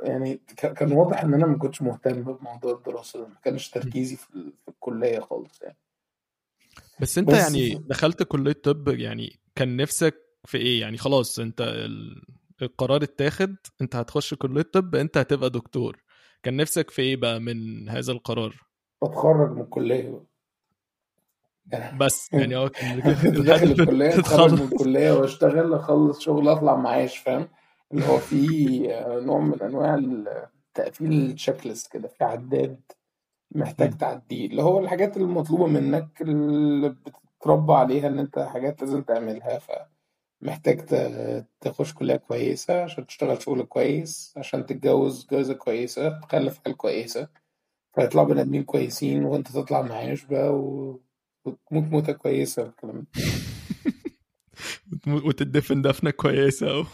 يعني 0.02 0.34
ك- 0.36 0.72
كان 0.72 0.92
واضح 0.92 1.22
إن 1.24 1.34
أنا 1.34 1.46
ما 1.46 1.58
كنتش 1.58 1.82
مهتم 1.82 2.22
بموضوع 2.22 2.72
الدراسة 2.72 3.20
ده 3.20 3.28
ما 3.28 3.34
كانش 3.44 3.70
تركيزي 3.70 4.16
في, 4.16 4.34
ال- 4.34 4.52
في 4.64 4.68
الكلية 4.68 5.20
خالص 5.20 5.62
يعني. 5.62 5.76
بس 7.00 7.18
انت 7.18 7.28
بس 7.30 7.34
يعني 7.54 7.82
دخلت 7.86 8.22
كلية 8.22 8.52
طب 8.52 8.88
يعني 8.88 9.38
كان 9.54 9.76
نفسك 9.76 10.14
في 10.44 10.58
إيه؟ 10.58 10.80
يعني 10.80 10.96
خلاص 10.96 11.38
انت 11.38 11.60
ال- 11.60 12.22
القرار 12.62 13.02
اتاخد 13.02 13.56
انت 13.80 13.96
هتخش 13.96 14.34
كلية 14.34 14.62
طب 14.62 14.94
انت 14.94 15.18
هتبقى 15.18 15.50
دكتور. 15.50 16.02
كان 16.42 16.56
نفسك 16.56 16.90
في 16.90 17.02
إيه 17.02 17.16
بقى 17.16 17.40
من 17.40 17.88
هذا 17.88 18.12
القرار؟ 18.12 18.67
بتخرج 19.02 19.50
من 19.50 19.60
الكلية 19.60 20.10
بقى. 20.10 20.24
يعني 21.72 21.98
بس 21.98 22.28
يعني 22.32 22.56
هو 22.56 22.68
كان 22.68 23.00
أنا 23.00 23.14
كنت 23.22 23.36
داخل 23.40 23.66
الهدف 23.66 23.80
الكلية 23.80 24.18
اتخرج 24.18 24.52
من 24.52 24.62
الكلية 24.72 25.12
واشتغل 25.12 25.74
اخلص 25.74 26.18
شغل 26.20 26.48
اطلع 26.48 26.76
معاش 26.76 27.18
فاهم 27.18 27.48
اللي 27.92 28.06
هو 28.06 28.18
في 28.18 28.46
نوع 29.24 29.40
من 29.40 29.62
أنواع 29.62 29.94
التقفيل 29.94 31.12
التشيك 31.12 31.66
ليست 31.66 31.92
كده 31.92 32.08
في 32.08 32.24
عداد 32.24 32.80
محتاج. 33.52 33.96
تعديه 33.96 34.46
اللي 34.46 34.62
هو 34.62 34.78
الحاجات 34.78 35.16
المطلوبة 35.16 35.66
منك 35.66 36.08
اللي 36.22 36.88
بتتربى 36.88 37.72
عليها 37.72 38.08
إن 38.08 38.18
أنت 38.18 38.38
حاجات 38.38 38.80
لازم 38.80 39.02
تعملها 39.02 39.58
فمحتاج 40.42 40.80
تخش 41.60 41.94
كلية 41.94 42.16
كويسة 42.16 42.82
عشان 42.82 43.06
تشتغل 43.06 43.42
شغل 43.42 43.62
كويس 43.62 44.34
عشان 44.36 44.66
تتجوز 44.66 45.26
جوازة 45.30 45.54
كويسة 45.54 46.20
تخلف 46.20 46.60
عيال 46.66 46.76
كويسة 46.76 47.28
فيطلعوا 47.98 48.26
بني 48.28 48.40
آدمين 48.40 48.62
كويسين 48.64 49.24
وأنت 49.24 49.48
تطلع 49.52 49.82
معاش 49.82 50.24
بقى 50.24 50.54
و... 50.54 51.00
وتموت 51.44 51.84
موتة 51.84 52.12
كويسة 52.12 52.62
والكلام 52.62 53.06
وتدفن 55.06 55.82
دفنة 55.82 56.10
كويسة 56.10 56.70
أو. 56.70 56.84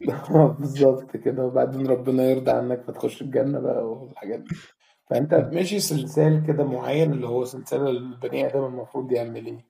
بالظبط 0.58 1.16
كده. 1.16 1.46
وبعدين 1.46 1.86
ربنا 1.86 2.22
يرضى 2.30 2.50
عنك 2.50 2.82
فتخش 2.82 3.22
الجنة 3.22 3.60
بقى 3.60 3.90
والحاجات 3.90 4.40
دي. 4.40 4.54
فأنت 5.10 5.34
ماشي 5.34 5.80
سلسال 5.80 6.46
كده 6.46 6.64
معين 6.64 7.12
اللي 7.12 7.26
هو 7.26 7.44
سلسلة 7.44 7.90
البني 7.90 8.46
آدم 8.46 8.64
المفروض 8.64 9.12
يعمل 9.12 9.52
مم. 9.52 9.60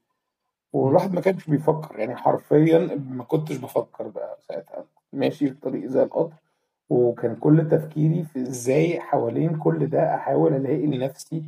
والواحد 0.73 1.13
ما 1.15 1.21
كانش 1.21 1.47
بيفكر 1.47 1.99
يعني 1.99 2.17
حرفيا 2.17 2.79
ما 3.09 3.25
كنتش 3.25 3.57
بفكر 3.57 4.09
بقى 4.09 4.39
ساعتها. 4.49 4.85
ماشي 5.13 5.49
في 5.49 5.55
طريق 5.55 5.87
زي 5.87 6.03
القطر. 6.03 6.37
وكان 6.91 7.37
كل 7.37 7.69
تفكيري 7.69 8.25
في 8.25 8.43
إزاي 8.43 9.01
حوالين 9.01 9.59
كل 9.59 9.87
ده 9.87 10.15
أحاول 10.15 10.55
ألاقي 10.55 10.87
لنفسي 10.87 11.43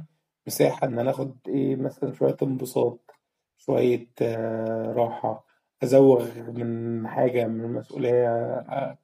مساحة 0.47 0.87
إن 0.87 0.99
أنا 0.99 1.11
آخد 1.11 1.37
إيه 1.49 1.77
مثلا 1.77 2.13
شوية 2.13 2.37
انبساط 2.43 3.11
شوية 3.59 4.09
آه، 4.23 4.93
راحة 4.97 5.47
أزوغ 5.83 6.51
من 6.51 7.09
حاجة 7.09 7.47
من 7.47 7.65
المسؤولية 7.65 8.29
آه، 8.29 8.99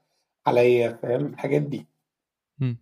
عليا 0.47 0.93
فاهم؟ 0.93 1.27
الحاجات 1.27 1.63
دي. 1.63 1.87
مم. 2.59 2.77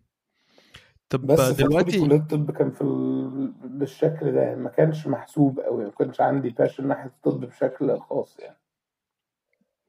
طب 1.08 1.26
بس 1.26 1.40
دلوقتي 1.40 2.00
كلية 2.00 2.16
الطب 2.16 2.50
كان 2.50 2.70
في 2.70 2.80
ال... 2.82 3.52
بالشكل 3.64 4.32
ده 4.32 4.42
يعني 4.42 4.60
ما 4.60 4.70
كانش 4.70 5.06
محسوب 5.06 5.60
قوي 5.60 5.84
ما 5.84 5.90
كانش 5.90 6.20
عندي 6.20 6.50
باشن 6.50 6.88
ناحية 6.88 7.06
الطب 7.06 7.40
بشكل 7.40 7.98
خاص 7.98 8.38
يعني. 8.38 8.56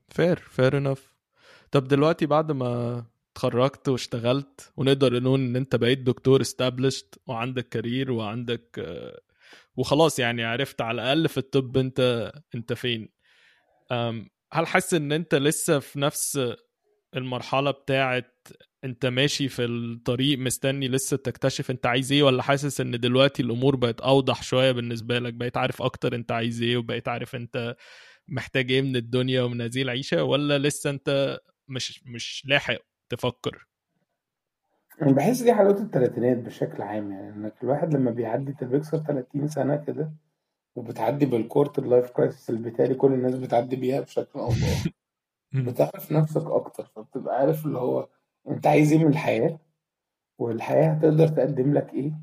fair 0.10 0.36
fair 0.36 0.78
enough 0.78 1.16
طب 1.72 1.84
دلوقتي 1.88 2.26
بعد 2.26 2.52
ما 2.52 3.04
اتخرجت 3.38 3.90
واشتغلت 3.90 4.74
ونقدر 4.78 5.24
نقول 5.24 5.40
إن 5.40 5.56
أنت 5.56 5.76
بقيت 5.76 6.00
دكتور 6.00 6.44
established 6.44 7.18
وعندك 7.28 7.70
career 7.70 8.12
وعندك 8.12 8.80
آه، 8.80 9.20
وخلاص 9.76 10.20
يعني 10.20 10.44
عرفت 10.44 10.82
على 10.82 11.02
الأقل 11.02 11.30
في 11.30 11.38
الطب 11.38 11.78
أنت 11.78 12.32
أنت 12.56 12.74
فين. 12.74 13.10
هل 14.54 14.68
حاسس 14.68 14.94
إن 14.94 15.12
أنت 15.12 15.36
لسه 15.36 15.80
في 15.80 16.00
نفس 16.00 16.40
المرحلة 17.16 17.72
بتاعت 17.72 18.48
أنت 18.84 19.06
ماشي 19.06 19.50
في 19.50 19.66
الطريق 19.66 20.40
مستني 20.40 20.88
لسه 20.88 21.18
تكتشف 21.18 21.72
أنت 21.72 21.86
عايز 21.86 22.12
إيه 22.12 22.24
ولا 22.24 22.44
حاسس 22.44 22.82
إن 22.82 23.00
دلوقتي 23.00 23.44
الأمور 23.44 23.76
بقت 23.76 24.02
أوضح 24.02 24.44
شوية 24.44 24.72
بالنسبة 24.72 25.20
لك؟ 25.20 25.34
بقيت 25.34 25.58
عارف 25.58 25.82
أكتر 25.82 26.16
أنت 26.16 26.32
عايز 26.32 26.62
إيه 26.62 26.78
وبقيت 26.78 27.08
عارف 27.08 27.36
أنت 27.36 27.76
محتاج 28.28 28.72
إيه 28.72 28.82
من 28.82 28.96
الدنيا 28.96 29.42
ومن 29.42 29.62
هذه 29.62 29.82
العيشة 29.82 30.24
ولا 30.24 30.60
لسه 30.60 30.90
أنت 30.90 31.40
مش 31.68 32.04
مش 32.06 32.44
لاحق؟ 32.46 32.97
تفكر. 33.10 33.68
أنا 35.02 35.12
بحس 35.12 35.42
دي 35.42 35.54
حلاوة 35.54 35.82
التلاتينات 35.82 36.38
بشكل 36.38 36.82
عام 36.84 37.12
يعني 37.12 37.30
إنك 37.30 37.64
الواحد 37.64 37.94
لما 37.94 38.12
بيعدي 38.12 38.52
انت 38.52 38.64
بيكسر 38.64 38.98
30 38.98 39.48
سنة 39.48 39.76
كده 39.76 40.12
وبتعدي 40.76 41.26
بال 41.26 41.38
quarter 41.38 41.80
life 41.80 42.12
crisis 42.12 42.50
اللي 42.50 42.62
بالتالي 42.62 42.96
كل 42.96 43.14
الناس 43.14 43.36
بتعدي 43.36 43.76
بيها 43.76 44.02
بشكل 44.02 44.40
أو 44.40 44.50
بآخر 44.50 44.92
بتعرف 45.68 46.12
نفسك 46.12 46.46
أكتر 46.48 46.86
فبتبقى 46.86 47.36
عارف 47.40 47.66
اللي 47.66 47.80
هو 47.80 48.10
أنت 48.50 48.68
عايز 48.68 48.92
إيه 48.94 49.00
من 49.00 49.08
الحياة 49.12 49.60
والحياة 50.40 50.90
هتقدر 50.94 51.28
تقدم 51.28 51.74
لك 51.74 51.94
إيه 51.94 52.14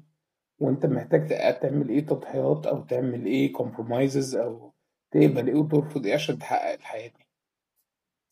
وأنت 0.60 0.86
محتاج 0.86 1.28
تعمل 1.60 1.88
إيه 1.88 2.06
تضحيات 2.06 2.66
أو 2.66 2.80
تعمل 2.84 3.26
إيه 3.26 3.52
compromises 3.52 4.36
أو 4.36 4.74
تقبل 5.12 5.48
إيه 5.48 5.54
وترفض 5.56 6.06
إيه 6.06 6.14
عشان 6.14 6.38
تحقق 6.38 6.72
الحياة 6.74 7.08
دي. 7.08 7.23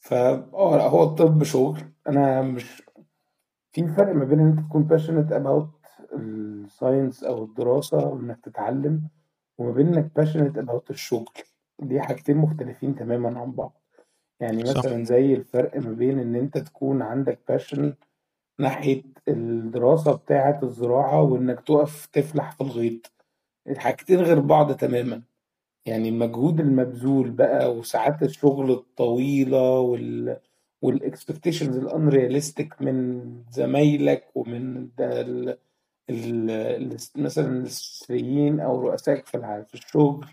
فا 0.03 0.51
آه 0.55 0.77
لا، 0.77 0.89
هو 0.89 1.03
الطب 1.03 1.43
شغل. 1.43 1.81
أنا 2.09 2.43
مش 2.43 2.83
في 3.73 3.87
فرق 3.87 4.15
ما 4.15 4.25
بين 4.25 4.41
إن 4.41 4.49
أنت 4.49 4.61
تكون 4.61 4.89
passionate 4.89 5.31
about 5.31 5.89
ال 6.13 6.27
science 6.27 7.25
أو 7.25 7.45
الدراسة 7.45 7.97
وإنك 8.07 8.41
تتعلم 8.41 9.09
وما 9.59 9.73
بين 9.73 9.87
إنك 9.87 10.11
passionate 10.21 10.57
about 10.65 10.91
الشغل. 10.91 11.33
دي 11.79 12.01
حاجتين 12.01 12.37
مختلفين 12.37 12.95
تماما 12.95 13.41
عن 13.41 13.53
بعض. 13.53 13.83
يعني 14.41 14.67
صح. 14.67 14.79
مثلا 14.79 15.05
زي 15.05 15.35
الفرق 15.35 15.77
ما 15.77 15.93
بين 15.93 16.19
إن 16.19 16.35
أنت 16.37 16.59
تكون 16.59 17.03
عندك 17.03 17.39
passion 17.53 17.81
ناحية 18.59 19.03
الدراسة 19.29 20.17
بتاعة 20.17 20.61
الزراعة 20.63 21.23
وإنك 21.23 21.61
تقف 21.61 22.07
تفلح 22.07 22.53
في 22.53 22.61
الغيط. 22.61 23.13
الحاجتين 23.69 24.21
غير 24.21 24.41
بعض 24.41 24.73
تماما. 24.77 25.23
يعني 25.87 26.09
المجهود 26.09 26.61
المبذول 26.61 27.31
بقى 27.31 27.77
وساعات 27.77 28.23
الشغل 28.23 28.71
الطويلة 28.71 29.79
وال 29.81 30.37
وال 30.83 30.96
expectations 30.96 31.77
ال 31.77 31.86
unrealistic 31.86 32.83
من 32.83 33.23
زمايلك 33.51 34.25
ومن. 34.35 34.89
مثلا 37.17 37.63
السريين 37.63 38.61
أو 38.61 38.81
رؤسائك 38.81 39.27
في 39.27 39.65
في 39.69 39.75
الشغل 39.75 40.27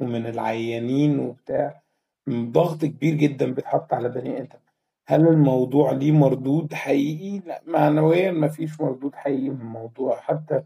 ومن 0.00 0.26
العيانين 0.26 1.18
وبتاع 1.18 1.82
ضغط 2.30 2.84
كبير 2.84 3.14
جدا 3.14 3.54
بيتحط 3.54 3.92
على 3.94 4.08
بني 4.08 4.38
آدم 4.40 4.58
هل 5.06 5.28
الموضوع 5.28 5.92
ليه 5.92 6.12
مردود 6.12 6.74
حقيقي؟ 6.74 7.38
لا 7.46 7.62
معنويا 7.66 8.30
مفيش 8.32 8.80
مردود 8.80 9.14
حقيقي 9.14 9.48
من 9.48 9.60
الموضوع 9.60 10.20
حتى 10.20 10.62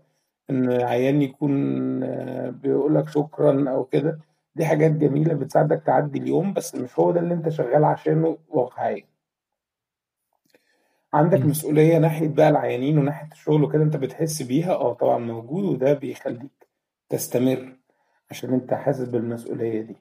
إن 0.51 0.83
عيان 0.83 1.23
يكون 1.23 1.53
آه، 2.03 2.51
بيقولك 2.51 3.09
شكرا 3.09 3.71
أو 3.71 3.85
كده. 3.85 4.19
دي 4.55 4.67
حاجات 4.67 4.91
جميلة 4.91 5.35
بتساعدك 5.35 5.83
تعدي 5.87 6.19
اليوم 6.19 6.53
بس 6.53 6.75
مش 6.75 6.99
هو 6.99 7.11
ده 7.11 7.21
اللي 7.21 7.35
أنت 7.35 7.49
شغال 7.49 7.85
عشانه 7.85 8.39
واقعيا. 8.49 9.05
عندك. 11.15 11.41
مسؤولية 11.41 11.99
ناحية 11.99 12.29
بقى 12.29 12.49
العيانين 12.49 12.99
وناحية 12.99 13.29
الشغل 13.33 13.63
وكده 13.65 13.83
أنت 13.83 13.97
بتحس 13.97 14.43
بيها؟ 14.43 14.73
آه 14.73 14.93
طبعا 14.95 15.19
موجود 15.19 15.65
وده 15.65 15.93
بيخليك 15.93 16.69
تستمر 17.09 17.77
عشان 18.31 18.53
أنت 18.55 18.75
حاسس 18.75 19.09
بالمسؤولية 19.09 19.81
دي. 19.81 19.97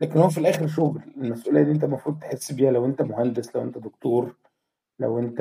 لكن 0.00 0.18
هو 0.20 0.28
في 0.28 0.38
الآخر 0.38 0.66
شغل 0.66 1.00
المسؤولية 1.16 1.62
دي 1.62 1.70
أنت 1.70 1.84
المفروض 1.84 2.18
تحس 2.18 2.52
بيها 2.52 2.70
لو 2.72 2.84
أنت 2.86 3.02
مهندس 3.02 3.56
لو 3.56 3.62
أنت 3.62 3.78
دكتور 3.78 4.34
لو 4.98 5.18
أنت 5.18 5.38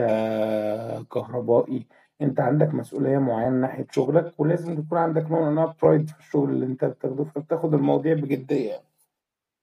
كهربائي. 1.12 1.88
انت 2.24 2.40
عندك 2.40 2.74
مسؤولية 2.74 3.18
معينة 3.18 3.56
ناحية 3.58 3.88
شغلك 3.92 4.40
ولازم 4.40 4.76
تكون 4.84 4.98
عندك 4.98 5.32
نوع 5.32 5.42
من 5.42 5.48
أنواع 5.48 5.76
pride 5.84 6.10
في 6.10 6.20
الشغل 6.20 6.50
اللي 6.50 6.66
انت 6.66 6.86
بتاخده 6.86 7.24
فبتاخد 7.24 7.74
المواضيع 7.74 8.14
بجدية 8.14 8.82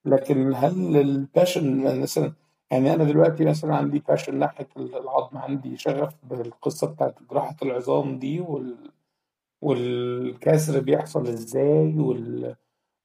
لكن 0.05 0.53
هل 0.55 0.97
ال 0.97 1.10
passion 1.10 2.01
مثلا 2.03 2.33
يعني 2.71 2.95
أنا 2.95 3.05
دلوقتي 3.05 3.45
مثلا 3.45 3.77
عندي 3.77 3.99
passion 4.09 4.39
ناحية 4.39 4.69
العظم 4.77 5.39
عندي 5.39 5.77
شغف 5.77 6.15
بالقصة 6.25 6.87
بتاعت 6.87 7.15
جراحة 7.31 7.57
العظام 7.63 8.19
دي 8.19 8.41
وال... 8.41 8.91
والكسر 9.63 10.81
بيحصل 10.81 11.27
إزاي 11.29 11.99
وال... 11.99 12.57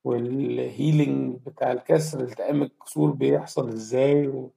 وال 0.04 0.33
healing 0.33 1.38
بتاع 1.46 1.72
الكسر 1.72 2.20
التئام 2.22 2.62
الكسور 2.64 3.12
بيحصل 3.12 3.70
إزاي 3.70 4.28
و... 4.28 4.52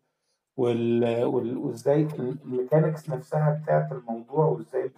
وازاي 0.59 2.09
ال 2.18 2.28
mechanics 2.28 3.11
نفسها 3.11 3.61
بتاعت 3.62 3.93
الموضوع 3.93 4.45
وازاي 4.45 4.91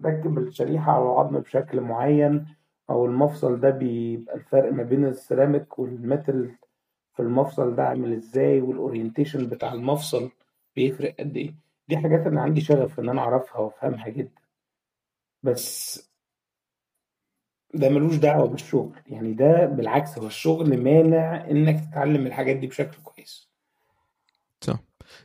بتركب 0.00 0.38
الشريحة 0.38 0.92
على 0.92 1.02
العظم 1.04 1.38
بشكل 1.38 1.80
معين 1.80 2.46
أو 2.90 3.06
المفصل 3.06 3.60
ده 3.60 3.70
بيبقى 3.70 4.34
الفرق 4.36 4.72
ما 4.72 4.82
بين 4.82 5.04
ال 5.04 5.13
ceramic 5.13 5.78
وال 5.78 6.00
metal 6.00 6.54
في 7.14 7.22
المفصل 7.22 7.74
ده 7.76 7.82
عامل 7.84 8.12
إزاي 8.12 8.60
وال 8.60 8.73
orientation 8.73 9.46
بتاع 9.48 9.72
المفصل 9.72 10.30
بيفرق 10.76 11.14
قد 11.20 11.36
إيه. 11.36 11.54
دي 11.88 11.96
حاجات 11.96 12.26
أنا 12.26 12.42
عندي 12.42 12.60
شغف 12.60 13.00
إن 13.00 13.08
أنا 13.08 13.20
أعرفها 13.20 13.58
وأفهمها 13.60 14.08
جدا. 14.08 14.42
بس 15.42 16.00
ده 17.74 17.88
ملوش 17.88 18.16
دعوة 18.16 18.46
بالشغل. 18.48 18.96
يعني 19.06 19.32
ده 19.32 19.66
بالعكس 19.66 20.18
هو 20.18 20.26
الشغل 20.26 20.82
مانع 20.84 21.50
إنك 21.50 21.80
تتعلم 21.90 22.26
الحاجات 22.26 22.56
دي 22.56 22.66
بشكل 22.66 23.02
كويس. 23.02 23.50
صح 24.60 24.78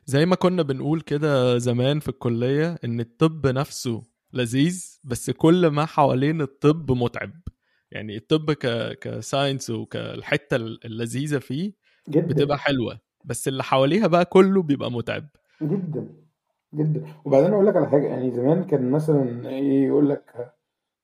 زي 0.05 0.25
ما 0.25 0.35
كنا 0.35 0.61
بنقول 0.63 1.01
كده 1.01 1.57
زمان 1.57 1.99
في 1.99 2.09
الكلية 2.09 2.75
إن 2.85 2.99
الطب 2.99 3.47
نفسه 3.47 4.03
لذيذ 4.33 4.99
بس 5.03 5.29
كل 5.29 5.67
ما 5.67 5.85
حوالين 5.85 6.41
الطب 6.41 6.91
متعب. 6.91 7.31
يعني 7.91 8.17
الطب 8.17 8.51
ك 8.51 8.93
كساينس 8.99 9.69
وكالحتة 9.69 10.55
اللذيذة 10.55 11.39
فيه 11.39 11.73
جدا. 12.09 12.27
بتبقى 12.27 12.57
حلوة 12.57 12.99
بس 13.25 13.47
اللي 13.47 13.63
حواليها 13.63 14.07
بقى 14.07 14.25
كله 14.25 14.61
بيبقى 14.63 14.91
متعب. 14.91 15.27
جدا. 15.61 16.07
جدا. 16.73 17.05
وبعدين 17.25 17.53
أقول 17.53 17.67
لك 17.67 17.75
على 17.75 17.89
حاجة 17.89 18.07
يعني 18.07 18.31
زمان 18.31 18.63
كان 18.63 18.91
مثلا 18.91 19.49
إيه 19.49 19.87
يقول 19.87 20.09
لك 20.09 20.53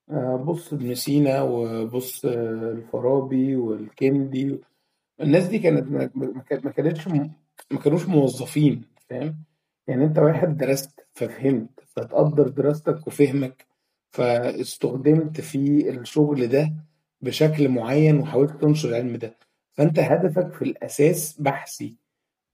آه، 0.09 0.35
بص 0.35 0.73
ابن 0.73 0.95
سينا 0.95 1.41
وبص 1.41 2.25
آه، 2.25 2.71
الفارابي 2.71 3.55
والكندي. 3.55 4.59
الناس 5.21 5.47
دي 5.47 5.59
كانت 5.59 5.91
ما 5.91 6.09
ما 6.15 6.41
كانت- 6.41 6.65
ما 6.65 6.71
كانتش 6.71 7.07
ما 7.71 7.79
كانوش 7.79 8.05
موظفين 8.07 8.81
فاهم؟ 9.09 9.35
يعني 9.87 10.05
انت 10.05 10.19
واحد 10.19 10.57
درست 10.57 11.07
ففهمت 11.13 11.69
فتقدر 11.87 12.47
دراستك 12.47 13.07
وفهمك 13.07 13.65
فاستخدمت 14.11 15.41
في 15.41 15.89
الشغل 15.89 16.47
ده 16.47 16.73
بشكل 17.21 17.69
معين 17.69 18.19
وحاولت 18.19 18.61
تنشر 18.61 18.89
العلم 18.89 19.15
ده. 19.15 19.35
فانت 19.73 19.99
هدفك 19.99 20.53
في 20.53 20.61
الأساس 20.61 21.41
بحثي 21.41 21.95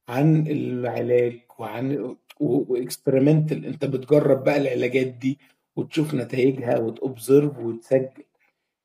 عن 0.09 0.47
العلاج 0.47 1.39
وعن 1.59 2.15
و 2.39 2.49
experimental 2.49 3.65
انت 3.65 3.85
بتجرب 3.85 4.43
بقى 4.43 4.57
العلاجات 4.57 5.07
دي 5.07 5.39
وتشوف 5.75 6.13
نتائجها 6.13 6.79
وت 6.79 6.96
observe 6.96 7.57
وتسجل. 7.59 8.23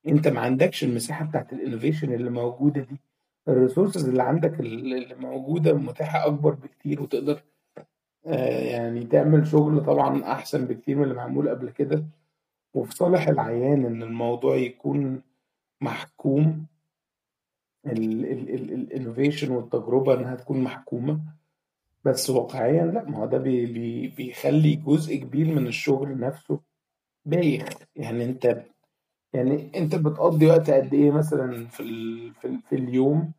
انت 0.08 0.28
ما 0.28 0.40
عندكش 0.40 0.84
المساحة 0.84 1.25
بتاعت 1.25 1.52
ال 1.52 1.58
innovation 1.58 2.12
اللي 2.14 2.30
موجودة 2.30 2.80
دي. 2.80 3.00
ال 3.49 3.54
resources 3.54 4.08
اللي 4.09 4.23
عندك 4.23 4.61
اللي 4.61 5.14
موجودة 5.21 5.75
متاحة 5.75 6.26
أكبر 6.26 6.55
بكتير 6.55 7.02
وتقدر 7.02 7.43
آه، 8.26 8.61
يعني 8.61 9.05
تعمل 9.05 9.47
شغل 9.47 9.85
طبعا 9.85 10.33
أحسن 10.33 10.64
بكتير 10.64 10.97
من 10.97 11.02
اللي 11.02 11.14
معمول 11.14 11.49
قبل 11.49 11.71
كده. 11.71 12.05
وفي 12.75 12.95
صالح 12.95 13.28
العيان 13.28 13.85
إن 13.87 14.02
الموضوع 14.02 14.57
يكون 14.57 15.23
محكوم 15.81 16.67
ال 17.87 18.01
innovation 18.01 19.50
والتجربة 19.50 20.14
إنها 20.14 20.35
تكون 20.35 20.61
محكومة. 20.61 21.21
بس 22.05 22.31
واقعيا 22.31 22.87
لا 22.87 23.05
ما 23.11 23.19
هو 23.19 23.26
ده 23.26 23.38
بي 23.38 23.67
بي 23.67 24.09
بيخلي 24.09 24.75
جزء 24.76 25.17
كبير 25.17 25.55
من 25.55 25.67
الشغل 25.67 26.21
نفسه 26.21 26.61
بايخ. 27.25 27.69
يعني 27.97 28.25
أنت 28.25 28.64
يعني 29.33 29.71
أنت 29.76 29.95
بتقضي 29.95 30.47
وقت 30.47 30.71
قد 30.71 30.95
إيه 30.95 31.11
مثلا 31.11 31.67
في. 31.67 31.83
في, 32.33 32.47
ال... 32.47 32.61
في 32.61 32.75
اليوم؟ 32.76 33.33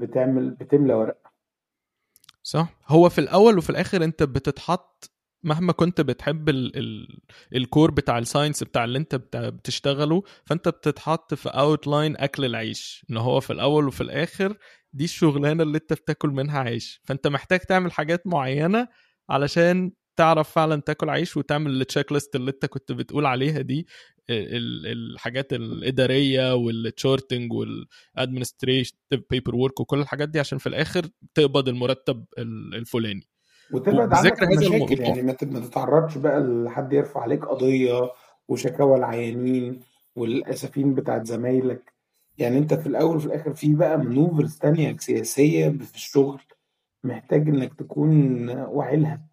بتعمل 0.00 0.50
بتملى 0.50 0.94
ورق. 0.94 1.16
صح. 2.42 2.68
هو 2.88 3.08
في 3.08 3.20
الأول 3.20 3.58
وفي 3.58 3.70
الآخر 3.70 4.04
أنت 4.04 4.22
بتتحط 4.22 5.10
مهما 5.42 5.72
كنت 5.72 6.00
بتحب 6.00 6.48
ال 6.48 6.76
ال 6.76 7.20
ال 7.54 7.61
core 7.61 7.90
بتاع 7.90 8.18
ال 8.18 8.24
science 8.24 8.62
بتاع 8.64 8.84
اللي 8.84 8.98
أنت 8.98 9.14
بتشتغله 9.36 10.22
فأنت 10.44 10.68
بتتحط 10.68 11.34
في 11.34 11.48
outline 11.48 12.16
أكل 12.16 12.44
العيش. 12.44 13.06
إن 13.10 13.16
هو 13.16 13.40
في 13.40 13.52
الأول 13.52 13.86
وفي 13.88 14.00
الآخر 14.00 14.56
دي 14.92 15.04
الشغلانة 15.04 15.62
اللي 15.62 15.78
أنت 15.78 15.92
بتاكل 15.92 16.28
منها 16.28 16.60
عيش. 16.60 17.00
فأنت 17.04 17.26
محتاج 17.26 17.60
تعمل 17.60 17.92
حاجات 17.92 18.26
معينة 18.26 18.88
علشان 19.30 19.92
تعرف 20.16 20.50
فعلا 20.50 20.80
تاكل 20.80 21.10
عيش 21.10 21.36
وتعمل 21.36 21.80
ال 21.80 22.12
checklist 22.12 22.36
اللي 22.36 22.50
أنت 22.50 22.66
كنت 22.66 22.92
بتقول 22.92 23.26
عليها 23.26 23.60
دي. 23.60 23.86
الحاجات 24.30 25.52
الإدارية 25.52 26.54
وال 26.54 26.74
charting 26.74 27.52
وال 27.52 27.70
administrative 27.70 28.94
paperwork 29.30 29.80
وكل 29.80 29.98
الحاجات 30.00 30.28
دي 30.28 30.40
عشان 30.40 30.58
في 30.58 30.66
الآخر 30.68 31.06
تقبض 31.34 31.68
المرتب 31.68 32.24
الفلاني. 32.74 33.26
وتبعد 33.72 34.14
عنك 34.14 34.42
المشاكل 34.42 35.00
يعني 35.00 35.22
ما 35.22 35.32
تتعرضش 35.60 36.18
بقى 36.18 36.40
لحد 36.40 36.92
يرفع 36.92 37.20
عليك 37.20 37.44
قضية 37.44 38.10
وشكاوى 38.48 38.98
العيانين 38.98 39.80
والأسفين 40.16 40.94
بتاعت 40.94 41.26
زمايلك. 41.26 41.92
يعني 42.38 42.58
أنت 42.58 42.74
في 42.74 42.86
الأول 42.86 43.16
وفي 43.16 43.26
الآخر 43.26 43.52
في 43.54 43.74
بقى 43.74 43.98
منوفرز 43.98 44.56
تانية 44.56 44.96
سياسية 44.96 45.68
في 45.68 45.94
الشغل 45.94 46.40
محتاج 47.04 47.48
إنك 47.48 47.74
تكون 47.74 48.48
واعي 48.50 48.96
لها. 48.96 49.29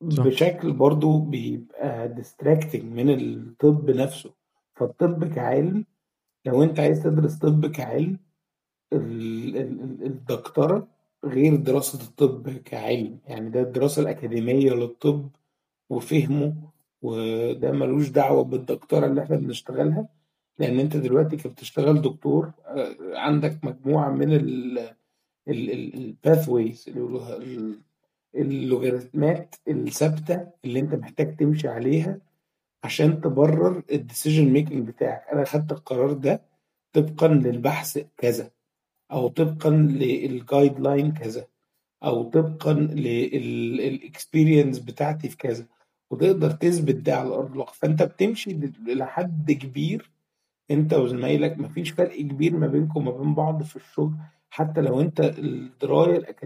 بشكل 0.00 0.72
برضو 0.72 1.18
بيبقى 1.18 2.08
ديستراكتنج 2.08 2.82
من 2.84 3.10
الطب 3.10 3.90
نفسه. 3.90 4.30
فالطب 4.74 5.24
كعلم 5.34 5.84
لو 6.46 6.62
انت 6.62 6.80
عايز 6.80 7.02
تدرس 7.02 7.38
طب 7.38 7.66
كعلم 7.66 8.18
الدكتورة 10.02 10.88
غير 11.24 11.56
دراسة 11.56 12.02
الطب 12.04 12.50
كعلم. 12.50 13.18
يعني 13.26 13.50
ده 13.50 13.60
الدراسة 13.60 14.02
الأكاديمية 14.02 14.72
للطب 14.72 15.28
وفهمه 15.90 16.54
وده 17.02 17.72
ملوش 17.72 18.08
دعوة 18.08 18.44
بالدكتورة 18.44 19.06
اللي 19.06 19.22
إحنا 19.22 19.36
بنشتغلها. 19.36 20.08
لأن 20.58 20.80
أنت 20.80 20.96
دلوقتي 20.96 21.36
كبتشتغل 21.36 22.02
دكتور 22.02 22.52
عندك 23.14 23.58
مجموعة 23.64 24.10
من 24.10 24.32
ال 25.48 25.64
pathways 25.64 26.90
اللوغاريتمات 28.34 29.54
الثابتة 29.68 30.46
اللي 30.64 30.80
انت 30.80 30.94
محتاج 30.94 31.36
تمشي 31.36 31.68
عليها 31.68 32.18
عشان 32.84 33.20
تبرر 33.20 33.82
ال 33.92 33.99
decision 33.99 34.52
making 34.52 34.88
بتاعك. 34.88 35.22
أنا 35.32 35.44
خدت 35.44 35.72
القرار 35.72 36.12
ده 36.12 36.42
طبقا 36.92 37.28
للبحث 37.28 37.98
كذا 38.18 38.50
أو 39.12 39.28
طبقا 39.28 39.70
لل 39.70 40.80
guideline 40.80 41.12
كذا 41.12 41.46
أو 42.04 42.22
طبقا 42.30 42.72
لل 42.72 43.06
experience 43.06 44.78
بتاعتي 44.78 45.28
في 45.28 45.36
كذا 45.36 45.66
وتقدر 46.10 46.50
تثبت 46.50 46.94
ده 46.94 47.16
على 47.16 47.34
أرض 47.34 47.52
الواقع. 47.52 47.72
فأنت 47.72 48.02
بتمشي 48.02 48.50
لحد 48.86 49.52
كبير 49.52 50.10
أنت 50.70 50.94
وزمايلك 50.94 51.58
مفيش 51.58 51.90
فرق 51.90 52.16
كبير 52.20 52.56
ما 52.56 52.66
بينكم 52.66 53.08
وما 53.08 53.18
بين 53.22 53.34
بعض 53.34 53.62
في 53.62 53.76
الشغل. 53.76 54.12
حتى 54.50 54.80
لو 54.80 55.00
انت 55.00 55.20
الدرايه 55.20 56.36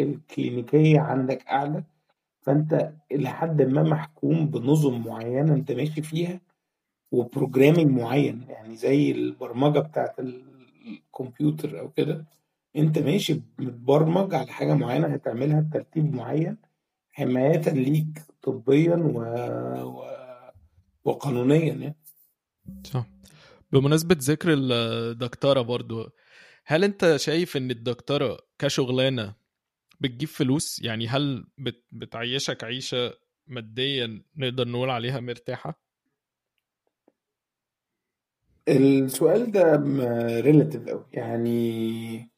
ال 0.00 0.09
clinical 0.09 0.82
ية 0.82 1.00
عندك 1.00 1.46
اعلى 1.46 1.84
فانت 2.42 2.92
إلى 3.12 3.28
حد 3.28 3.62
ما 3.62 3.82
محكوم 3.82 4.46
بنظم 4.46 5.06
معينة 5.06 5.54
انت 5.54 5.72
ماشي 5.72 6.02
فيها 6.02 6.40
وبروجرامينج 7.12 7.90
معين 8.00 8.44
يعني 8.48 8.76
زي 8.76 9.10
البرمجة 9.10 9.78
بتاعت 9.78 10.16
الكمبيوتر 10.20 11.80
أو 11.80 11.90
كده 11.90 12.24
انت 12.76 12.98
ماشي 12.98 13.42
متبرمج 13.58 14.34
على 14.34 14.52
حاجة 14.52 14.74
معينة 14.74 15.06
هتعملها 15.06 15.60
بترتيب 15.60 16.14
معين 16.14 16.56
حماية 17.12 17.60
ليك 17.60 18.22
طبيا 18.42 18.96
و... 18.96 19.18
و... 19.82 20.04
وقانونيا 21.04 21.58
يعني. 21.58 21.96
صح. 22.84 23.06
بمناسبة 23.72 24.16
ذكر 24.18 24.48
الدكتورة 24.52 25.60
برضو 25.60 26.10
هل 26.66 26.84
انت 26.84 27.16
شايف 27.16 27.56
ان 27.56 27.70
الدكتورة 27.70 28.38
كشغلانة 28.58 29.34
بتجيب 30.00 30.28
فلوس؟ 30.28 30.82
يعني 30.82 31.08
هل 31.08 31.46
بت 31.58 31.84
بتعيشك 31.92 32.64
عيشة 32.64 33.14
ماديا 33.46 34.22
نقدر 34.36 34.68
نقول 34.68 34.90
عليها 34.90 35.20
مرتاحة؟ 35.20 35.80
السؤال 38.68 39.52
ده 39.52 39.76
ريلاتيف 40.40 40.88
قوي 40.88 41.06
يعني 41.12 42.30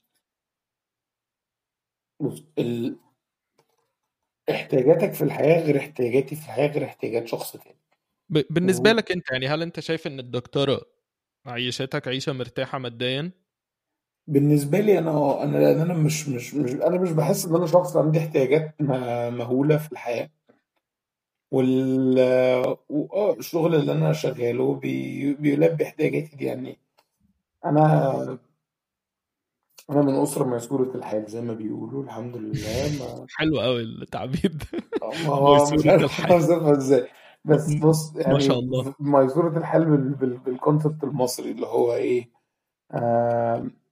بص 2.20 2.44
ال... 2.58 2.96
احتياجاتك 4.50 5.12
في 5.12 5.24
الحياة 5.24 5.60
غير 5.66 5.78
احتياجاتي 5.78 6.36
في 6.36 6.42
الحياة 6.42 6.66
غير 6.72 6.84
احتياجات 6.84 7.28
شخص 7.28 7.52
تاني. 7.52 7.80
ب... 8.28 8.42
بالنسبة 8.50 8.90
و... 8.90 8.94
لك 8.94 9.12
انت 9.12 9.30
يعني 9.32 9.48
هل 9.48 9.62
انت 9.62 9.80
شايف 9.80 10.06
ان 10.06 10.18
الدكتورة 10.18 10.80
عيشتك 11.46 12.08
عيشة 12.08 12.32
مرتاحة 12.32 12.78
ماديا؟ 12.78 13.30
بالنسبة 14.26 14.80
لي 14.80 14.98
أنا 14.98 15.42
أنا 15.42 15.82
أنا 15.82 15.94
مش 15.94 16.28
مش 16.28 16.54
مش 16.54 16.72
أنا 16.72 16.98
مش 17.00 17.12
باحس 17.12 17.46
إن 17.46 17.54
أنا 17.54 17.66
شخص 17.66 17.96
عندي 17.96 18.18
احتياجات 18.18 18.74
مهولة 18.80 19.76
في 19.76 19.92
الحياة. 19.92 20.30
وال 21.50 22.18
وآه 22.88 23.32
الشغل 23.38 23.74
اللي 23.74 23.92
أنا 23.92 24.12
شغاله 24.12 24.74
بي 24.74 25.34
بيلبي 25.34 25.84
احتياجاتي 25.84 26.36
دي. 26.36 26.44
يعني 26.44 26.78
أنا 27.64 28.38
أنا 29.90 30.02
من 30.02 30.14
أسرة 30.14 30.44
ميسورة 30.44 30.96
الحال 30.96 31.24
زي 31.28 31.40
ما 31.40 31.54
بيقولوا 31.54 32.02
الحمد 32.04 32.36
لله. 32.36 32.98
ما 33.00 33.26
حلو 33.38 33.60
أوي 33.60 33.82
التعبير 33.82 34.52
ده. 34.52 34.66
ما 35.02 35.34
هو 35.34 35.64
مش 35.74 35.86
عارف 35.86 36.30
أوصفها 36.32 36.76
إزاي 36.76 37.08
بس 37.44 37.74
بُص 37.84 38.16
يعني 38.16 38.34
ما 38.34 38.38
شاء 38.40 38.58
الله. 38.58 38.94
ميسورة 39.00 39.58
الحال 39.58 39.84
بال 39.84 40.14
بال 40.14 40.40
بالconcept 40.40 41.04
المصري 41.04 41.50
اللي 41.50 41.66
هو 41.66 41.94
إيه 41.94 42.30
آمم 42.94 43.85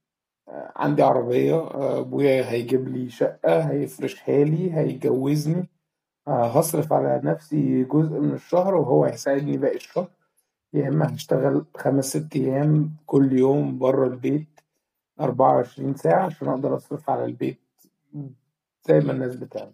عندي 0.75 1.03
عربية 1.03 1.69
أبويا 1.99 2.49
هيجيب 2.51 2.87
لي 2.87 3.09
شقة 3.09 3.59
هيفرشها 3.71 4.43
لي 4.43 4.73
هيجوزني. 4.73 5.69
هصرف 6.27 6.93
على 6.93 7.21
نفسي 7.23 7.83
جزء 7.83 8.19
من 8.19 8.33
الشهر 8.33 8.75
وهو 8.75 9.05
هيساعدني 9.05 9.57
باقي 9.57 9.75
الشهر. 9.75 10.07
يا 10.73 10.87
إما 10.87 11.15
هشتغل 11.15 11.65
خمس 11.77 12.05
ست 12.17 12.35
أيام 12.35 12.95
كل 13.05 13.39
يوم 13.39 13.77
بره 13.79 14.07
البيت 14.07 14.59
أربعة 15.19 15.55
وعشرين 15.55 15.95
ساعة 15.95 16.25
عشان 16.25 16.47
أقدر 16.47 16.75
أصرف 16.75 17.09
على 17.09 17.25
البيت 17.25 17.59
زي 18.87 18.99
ما 18.99 19.11
الناس 19.11 19.35
بتعمل. 19.35 19.73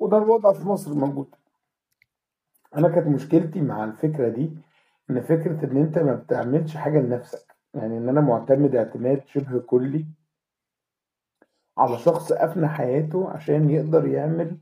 وده 0.00 0.18
الوضع 0.18 0.52
في 0.52 0.68
مصر 0.68 0.94
موجود 0.94 1.34
أنا 2.76 2.88
كانت 2.88 3.06
مشكلتي 3.06 3.60
مع 3.60 3.84
الفكرة 3.84 4.28
دي 4.28 4.50
إن 5.10 5.20
فكرة 5.20 5.64
إن 5.64 5.76
أنت 5.76 5.98
ما 5.98 6.14
بتعملش 6.14 6.76
حاجة 6.76 6.98
لنفسك. 6.98 7.51
يعني 7.74 7.98
إن 7.98 8.08
أنا 8.08 8.20
معتمد 8.20 8.74
اعتماد 8.76 9.26
شبه 9.26 9.58
كلي 9.58 10.06
على 11.78 11.98
شخص 11.98 12.32
أفنى 12.32 12.68
حياته 12.68 13.30
عشان 13.30 13.70
يقدر 13.70 14.06
يعمل 14.06 14.58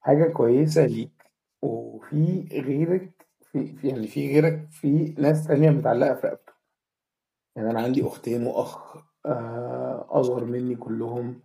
حاجة 0.00 0.32
كويسة 0.32 0.86
ليك. 0.86 1.30
وفي 1.62 2.48
غيرك 2.52 3.26
في, 3.52 3.72
في 3.76 3.88
يعني 3.88 4.06
في 4.06 4.32
غيرك 4.32 4.68
في 4.70 5.14
ناس 5.18 5.46
تانية 5.46 5.70
متعلقة 5.70 6.14
في 6.14 6.26
رقبته. 6.26 6.52
يعني 7.56 7.70
أنا 7.70 7.80
عندي 7.80 8.06
أختين 8.06 8.46
وأخ 8.46 8.96
آه، 9.26 10.06
أصغر 10.10 10.44
مني 10.44 10.76
كلهم 10.76 11.40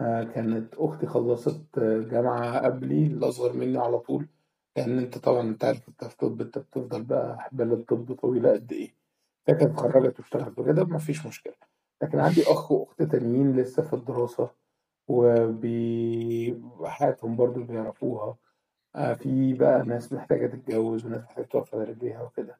آه، 0.00 0.24
كانت 0.24 0.74
أختي 0.74 1.06
خلصت 1.06 1.78
جامعة 1.80 2.58
قبلي 2.64 3.06
الأصغر 3.06 3.52
مني 3.52 3.78
على 3.78 3.98
طول. 3.98 4.28
لأن 4.76 4.98
أنت 4.98 5.18
طبعا 5.18 5.40
أنت 5.40 5.64
عارف 5.64 5.88
أنت 5.88 6.04
في 6.04 6.16
طب 6.16 6.40
أنت 6.40 6.58
بتفضل 6.58 7.02
بقى 7.04 7.40
حبال 7.40 7.72
الطب 7.72 8.14
طويلة 8.14 8.52
قد 8.52 8.72
إيه. 8.72 9.01
فكانت 9.46 9.62
اتخرجت 9.62 10.20
واشتغلت 10.20 10.58
وكده 10.58 10.84
مفيش 10.84 11.26
مشكلة. 11.26 11.54
لكن 12.02 12.18
عندي 12.18 12.42
أخ 12.42 12.72
وأخت 12.72 13.02
تانيين 13.02 13.56
لسه 13.56 13.82
في 13.82 13.92
الدراسة 13.92 14.50
وحياتهم 16.80 17.36
برضو 17.36 17.62
بيعرفوها. 17.62 18.36
آه، 18.96 19.14
في 19.14 19.54
بقى 19.54 19.82
ناس 19.86 20.12
محتاجة 20.12 20.46
تتجوز 20.46 21.06
وناس 21.06 21.22
محتاجة 21.24 21.44
تقف 21.44 21.74
على 21.74 21.84
رجليها 21.84 22.22
وكده. 22.22 22.58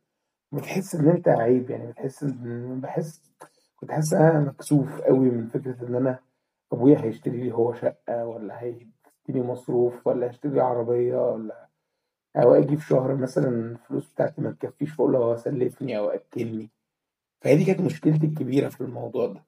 بتحس 0.53 0.95
إن 0.95 1.09
أنت 1.09 1.29
عيب 1.29 1.71
يعني 1.71 1.92
بتحس 1.92 2.23
إن 2.23 2.81
بحس 2.81 3.33
كنت 3.77 3.90
حاسس 3.90 4.12
إن 4.14 4.23
أنا 4.23 4.40
مكسوف 4.40 5.01
قوي 5.01 5.31
من 5.31 5.47
فكرة 5.49 5.87
إن 5.88 5.95
أنا 5.95 6.18
أبويا 6.73 7.01
هيشتري 7.01 7.37
لي 7.37 7.53
هو 7.53 7.75
شقة 7.75 8.27
ولا 8.27 8.61
هيديني 8.62 9.47
مصروف 9.47 10.07
ولا 10.07 10.27
هيشتري 10.27 10.53
لي 10.53 10.61
عربية 10.61 11.16
ولا 11.33 11.68
أو 12.37 12.55
أجي 12.55 12.77
في 12.77 12.87
شهر 12.87 13.14
مثلا 13.16 13.49
الفلوس 13.49 14.09
بتاعتي 14.12 14.40
ما 14.40 14.51
تكفيش 14.51 14.92
فأقول 14.92 15.12
له 15.12 15.18
هو 15.18 15.37
سلفني 15.37 15.99
أو 15.99 16.09
أكلني. 16.09 16.71
فهي 17.40 17.57
دي 17.57 17.64
كانت 17.64 17.81
مشكلتي 17.81 18.27
الكبيرة 18.27 18.68
في 18.68 18.81
الموضوع 18.81 19.27
ده. 19.27 19.45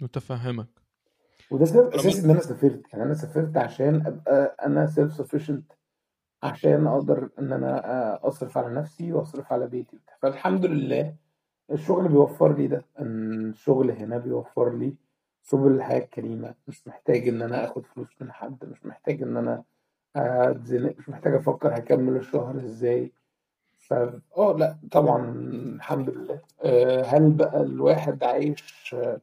متفهمك. 0.00 0.66
وده 1.50 1.64
سبب 1.64 1.94
أساسي 1.94 2.24
إن 2.24 2.30
أنا 2.30 2.40
سافرت. 2.40 2.82
يعني 2.92 3.04
أنا 3.04 3.14
سافرت 3.14 3.56
عشان 3.56 4.06
أبقى 4.06 4.56
أنا 4.66 4.86
self-sufficient 4.86 5.72
عشان 6.42 6.86
أقدر 6.86 7.30
إن 7.38 7.52
أنا 7.52 7.90
آه، 7.92 8.28
أصرف 8.28 8.58
على 8.58 8.74
نفسي 8.74 9.12
وأصرف 9.12 9.52
على 9.52 9.66
بيتي 9.66 9.98
فالحمد 10.22 10.64
لله 10.66 11.14
الشغل 11.72 12.08
بيوفر 12.08 12.56
لي 12.56 12.66
ده. 12.66 12.84
الشغل 13.00 13.90
هنا 13.90 14.18
بيوفر 14.18 14.76
لي 14.78 14.94
سبل 15.42 15.72
الحياة 15.72 15.98
الكريمة. 16.04 16.54
مش 16.68 16.86
محتاج 16.88 17.28
إن 17.28 17.42
أنا 17.42 17.64
آخد 17.64 17.86
فلوس 17.86 18.08
من 18.22 18.32
حد 18.32 18.64
مش 18.64 18.86
محتاج 18.86 19.22
إن 19.22 19.36
أنا 19.36 19.64
أتزنق 20.16 20.94
مش 20.98 21.08
محتاج 21.08 21.34
أفكر 21.34 21.78
هكمل 21.78 22.16
الشهر 22.16 22.56
إزاي. 22.64 23.12
ف 23.78 23.92
آه 24.38 24.56
لأ 24.58 24.76
طبعًا 24.92 25.30
الحمد 25.76 26.10
لله. 26.10 26.40
آآ 26.64 27.02
هل 27.02 27.30
بقى 27.32 27.60
الواحد 27.62 28.24
عايش 28.24 28.94
آآ 28.94 29.20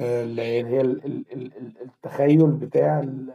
اللي 0.00 0.42
هي 0.42 0.80
ال 0.80 1.04
ال 1.06 1.24
ال 1.32 1.56
ال 1.56 1.72
التخيُّل 1.82 2.50
بتاع 2.52 3.00
ال 3.00 3.32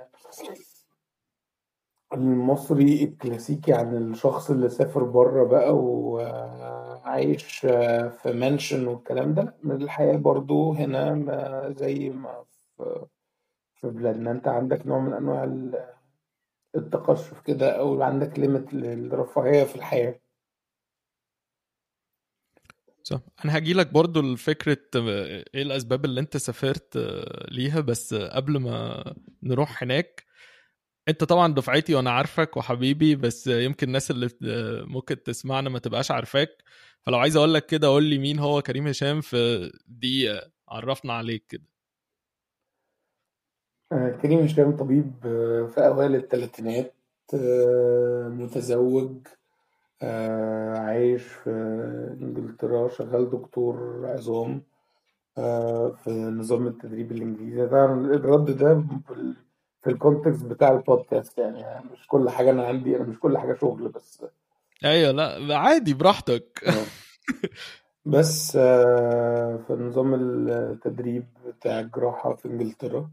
المصري 2.14 3.04
الكلاسيكي 3.04 3.74
عن 3.74 3.98
الشخص 3.98 4.52
اللي 4.52 4.70
سافر 4.70 5.04
برّه 5.04 5.44
بقى 5.46 5.76
وعايش 5.78 7.58
في 7.60 8.18
mansion 8.60 8.88
والكلام 8.88 9.34
ده، 9.34 9.54
لأ 9.64 9.76
الحياة 9.76 10.18
برضه 10.18 10.74
هنا 10.78 11.14
ما 11.14 11.74
زي 11.78 12.10
ما 12.10 12.44
في 13.76 13.90
بلادنا. 13.90 14.32
أنت 14.32 14.48
عندك 14.48 14.88
نوع 14.88 15.00
من 15.00 15.14
أنواع 15.14 15.44
التقشُّف 16.76 17.42
كده 17.42 17.80
أو 17.80 18.02
عندك 18.02 18.36
limit 18.36 18.74
للرفاهية 18.74 19.64
في 19.64 19.76
الحياة. 19.76 20.20
صح. 23.04 23.20
أنا 23.46 23.56
هاجي 23.56 23.74
لك 23.74 23.88
برضو 23.94 24.22
لفكرة 24.22 24.78
إيه 24.96 25.62
الأسباب 25.62 26.06
اللي 26.06 26.20
أنت 26.22 26.38
سافرت 26.38 26.98
ليها 27.52 27.80
بس 27.82 28.14
قبل 28.14 28.58
ما 28.58 29.04
نروح 29.44 29.84
هناك. 29.84 30.26
أنت 31.08 31.24
طبعا 31.24 31.54
دفعتي 31.54 31.96
وأنا 31.96 32.12
عارفك 32.12 32.58
وحبيبي 32.58 33.16
بس 33.16 33.48
يمكن 33.48 33.88
الناس 33.88 34.12
اللي 34.12 34.30
ممكن 34.86 35.24
تسمعنا 35.24 35.70
ما 35.70 35.80
تبقاش 35.80 36.12
عارفاك. 36.12 36.64
فلو 37.02 37.18
عايز 37.18 37.36
أقول 37.36 37.54
لك 37.54 37.66
كده 37.66 37.88
قول 37.88 38.04
لي 38.04 38.18
مين 38.18 38.40
هو 38.40 38.62
كريم 38.62 38.88
هشام 38.88 39.22
في 39.22 39.72
دقيقة 39.88 40.52
عرفنا 40.70 41.14
عليك 41.14 41.46
كده. 41.50 41.75
كريم 43.92 44.40
هشام 44.40 44.76
طبيب 44.78 45.12
في 45.76 45.76
أوائل 45.78 46.16
الثلاثينات 46.16 46.94
متزوج 48.30 49.12
عايش 50.78 51.24
في 51.24 51.50
إنجلترا 52.22 52.90
شغال 52.90 53.30
دكتور 53.30 54.02
عظام 54.06 54.62
في 56.04 56.32
نظام 56.38 56.68
التدريب 56.68 57.12
الإنجليزي. 57.12 57.68
طبعا 57.68 57.94
الرد 58.06 58.58
ده 58.58 58.84
في 59.84 59.90
الكونتكست 59.90 60.46
بتاع 60.46 60.72
البودكاست 60.72 61.38
يعني 61.38 61.90
مش 61.94 62.08
كل 62.08 62.30
حاجة 62.30 62.52
أنا 62.52 62.68
عندي 62.68 62.96
أنا 62.96 63.04
مش 63.04 63.20
كل 63.20 63.38
حاجة 63.38 63.54
شغل 63.54 63.88
بس. 63.88 64.26
أيوه 64.86 65.12
لا 65.12 65.58
عادي 65.58 65.94
براحتك. 65.94 66.76
بس 68.06 68.52
في 69.68 69.78
نظام 69.80 70.14
التدريب 70.50 71.26
بتاع 71.48 71.80
الجراحة 71.80 72.34
في 72.36 72.48
إنجلترا. 72.48 73.10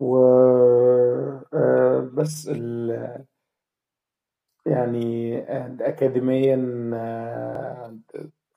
و 0.00 0.16
بس 2.14 2.48
ال 2.48 2.90
يعني 4.66 5.38
أكاديميا 5.88 6.56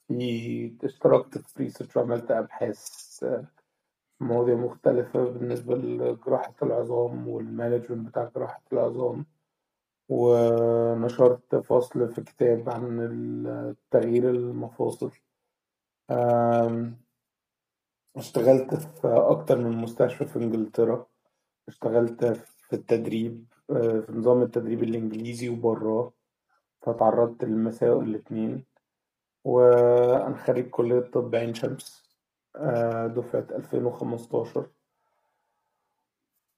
في 0.08 0.76
اشتركت 0.84 1.38
في 1.38 1.64
research 1.64 1.98
وعملت 1.98 2.32
أبحاث 2.32 2.80
في 3.20 4.26
مواضيع 4.26 4.56
مختلفة 4.56 5.26
بالنسبة 5.26 5.76
لجراحة 5.76 6.56
العظام 6.64 7.28
وال 7.28 7.41
management 7.41 8.08
بتاع 8.10 8.32
جراحة 8.36 8.64
العظام. 8.74 9.26
ونشرت 10.10 11.56
فصل 11.56 12.10
في 12.14 12.22
كتاب 12.24 12.70
عن 12.70 13.74
تغيير 13.92 14.30
المفاصل. 14.30 15.12
اشتغلت 18.18 18.74
في 18.76 19.08
أكتر 19.08 19.58
من 19.58 19.78
مستشفى 19.78 20.26
في 20.26 20.36
إنجلترا. 20.40 21.09
اشتغلت 21.70 22.26
في 22.68 22.74
التدريب 22.74 23.46
في 23.68 24.06
نظام 24.10 24.42
التدريب 24.42 24.84
الإنجليزي 24.84 25.50
وبراه 25.50 26.12
فتعرضت 26.82 27.44
للمساوئ 27.44 28.04
الاتنين 28.04 28.64
وأنا 29.44 30.36
خريج 30.38 30.70
كلية 30.70 31.00
طب 31.00 31.36
عين 31.36 31.54
شمس 31.54 32.10
دفعة 33.16 33.48
ألفين 33.52 33.86
وخمستاشر. 33.86 34.68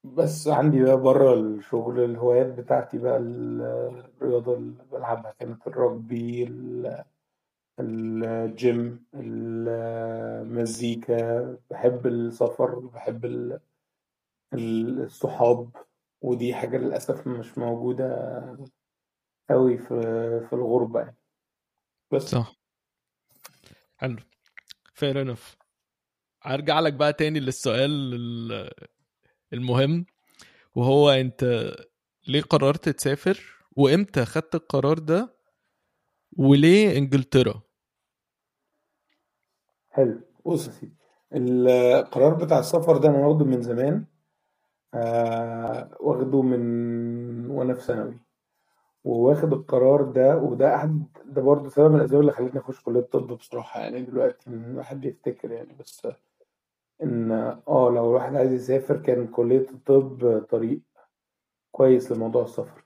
بس 0.04 0.48
عندي 0.48 0.82
بقى 0.84 0.96
برا 1.00 1.34
الشغل 1.34 2.00
الهوايات 2.04 2.46
بتاعتي 2.46 2.98
بقى 2.98 3.16
الرياضة 3.18 4.54
اللي 4.54 4.84
بلعبها 4.92 5.34
كانت 5.38 5.66
الرجبي 5.66 6.44
الجيم 7.80 9.04
المزيكا 10.34 11.56
بحب 11.70 12.06
السفر 12.06 12.78
بحب 12.78 13.24
الصحاب 14.54 15.70
ودي 16.20 16.54
حاجة 16.54 16.76
للأسف 16.76 17.26
مش 17.26 17.58
موجودة 17.58 18.06
أوي 19.50 19.78
في 19.78 19.86
في 20.48 20.52
الغربة 20.52 21.00
يعني. 21.00 21.16
بس. 22.12 22.22
صح. 22.22 22.54
حلو. 23.96 24.16
Fair 24.98 25.14
enough. 25.26 25.56
هرجع 26.42 26.80
لك 26.80 26.92
بقى 26.92 27.12
تاني 27.12 27.40
للسؤال 27.40 27.90
المهم 29.52 30.06
وهو 30.74 31.10
أنت 31.10 31.72
ليه 32.28 32.42
قررت 32.42 32.88
تسافر؟ 32.88 33.40
وإمتى 33.76 34.24
خدت 34.24 34.54
القرار 34.54 34.98
ده؟ 34.98 35.36
وليه 36.36 36.98
إنجلترا؟ 36.98 37.62
حلو. 39.90 40.20
بص 40.46 40.66
يا 40.66 40.72
سيدي 40.72 40.96
القرار 41.32 42.34
بتاع 42.34 42.58
السفر 42.58 42.96
ده 42.96 43.08
أنا 43.08 43.26
واخده 43.26 43.44
من 43.44 43.62
زمان. 43.62 44.06
آه 44.94 45.96
واخده 46.00 46.42
من 46.42 47.50
وأنا 47.50 47.74
في 47.74 47.80
ثانوي. 47.82 48.18
وواخد 49.04 49.52
القرار 49.52 50.02
ده 50.02 50.36
وده 50.36 50.74
أحد 50.74 51.04
ده 51.24 51.42
برضه 51.42 51.68
سبب 51.68 51.90
من 51.90 51.96
الأسباب 52.00 52.20
اللي 52.20 52.32
خلتني 52.32 52.60
أخش 52.60 52.80
كلية 52.82 53.00
الطب 53.00 53.26
بصراحة. 53.26 53.80
يعني 53.80 54.02
دلوقتي 54.02 54.50
الواحد 54.50 55.00
بيفتكر 55.00 55.50
يعني 55.52 55.74
بس 55.80 56.06
إن 57.02 57.30
آه 57.32 57.90
لو 57.90 58.10
الواحد 58.10 58.34
عايز 58.36 58.52
يسافر 58.52 58.96
كان 58.96 59.26
كلية 59.26 59.66
الطب 59.70 60.38
طريق 60.50 60.80
كويس 61.72 62.12
لموضوع 62.12 62.42
السفر. 62.42 62.84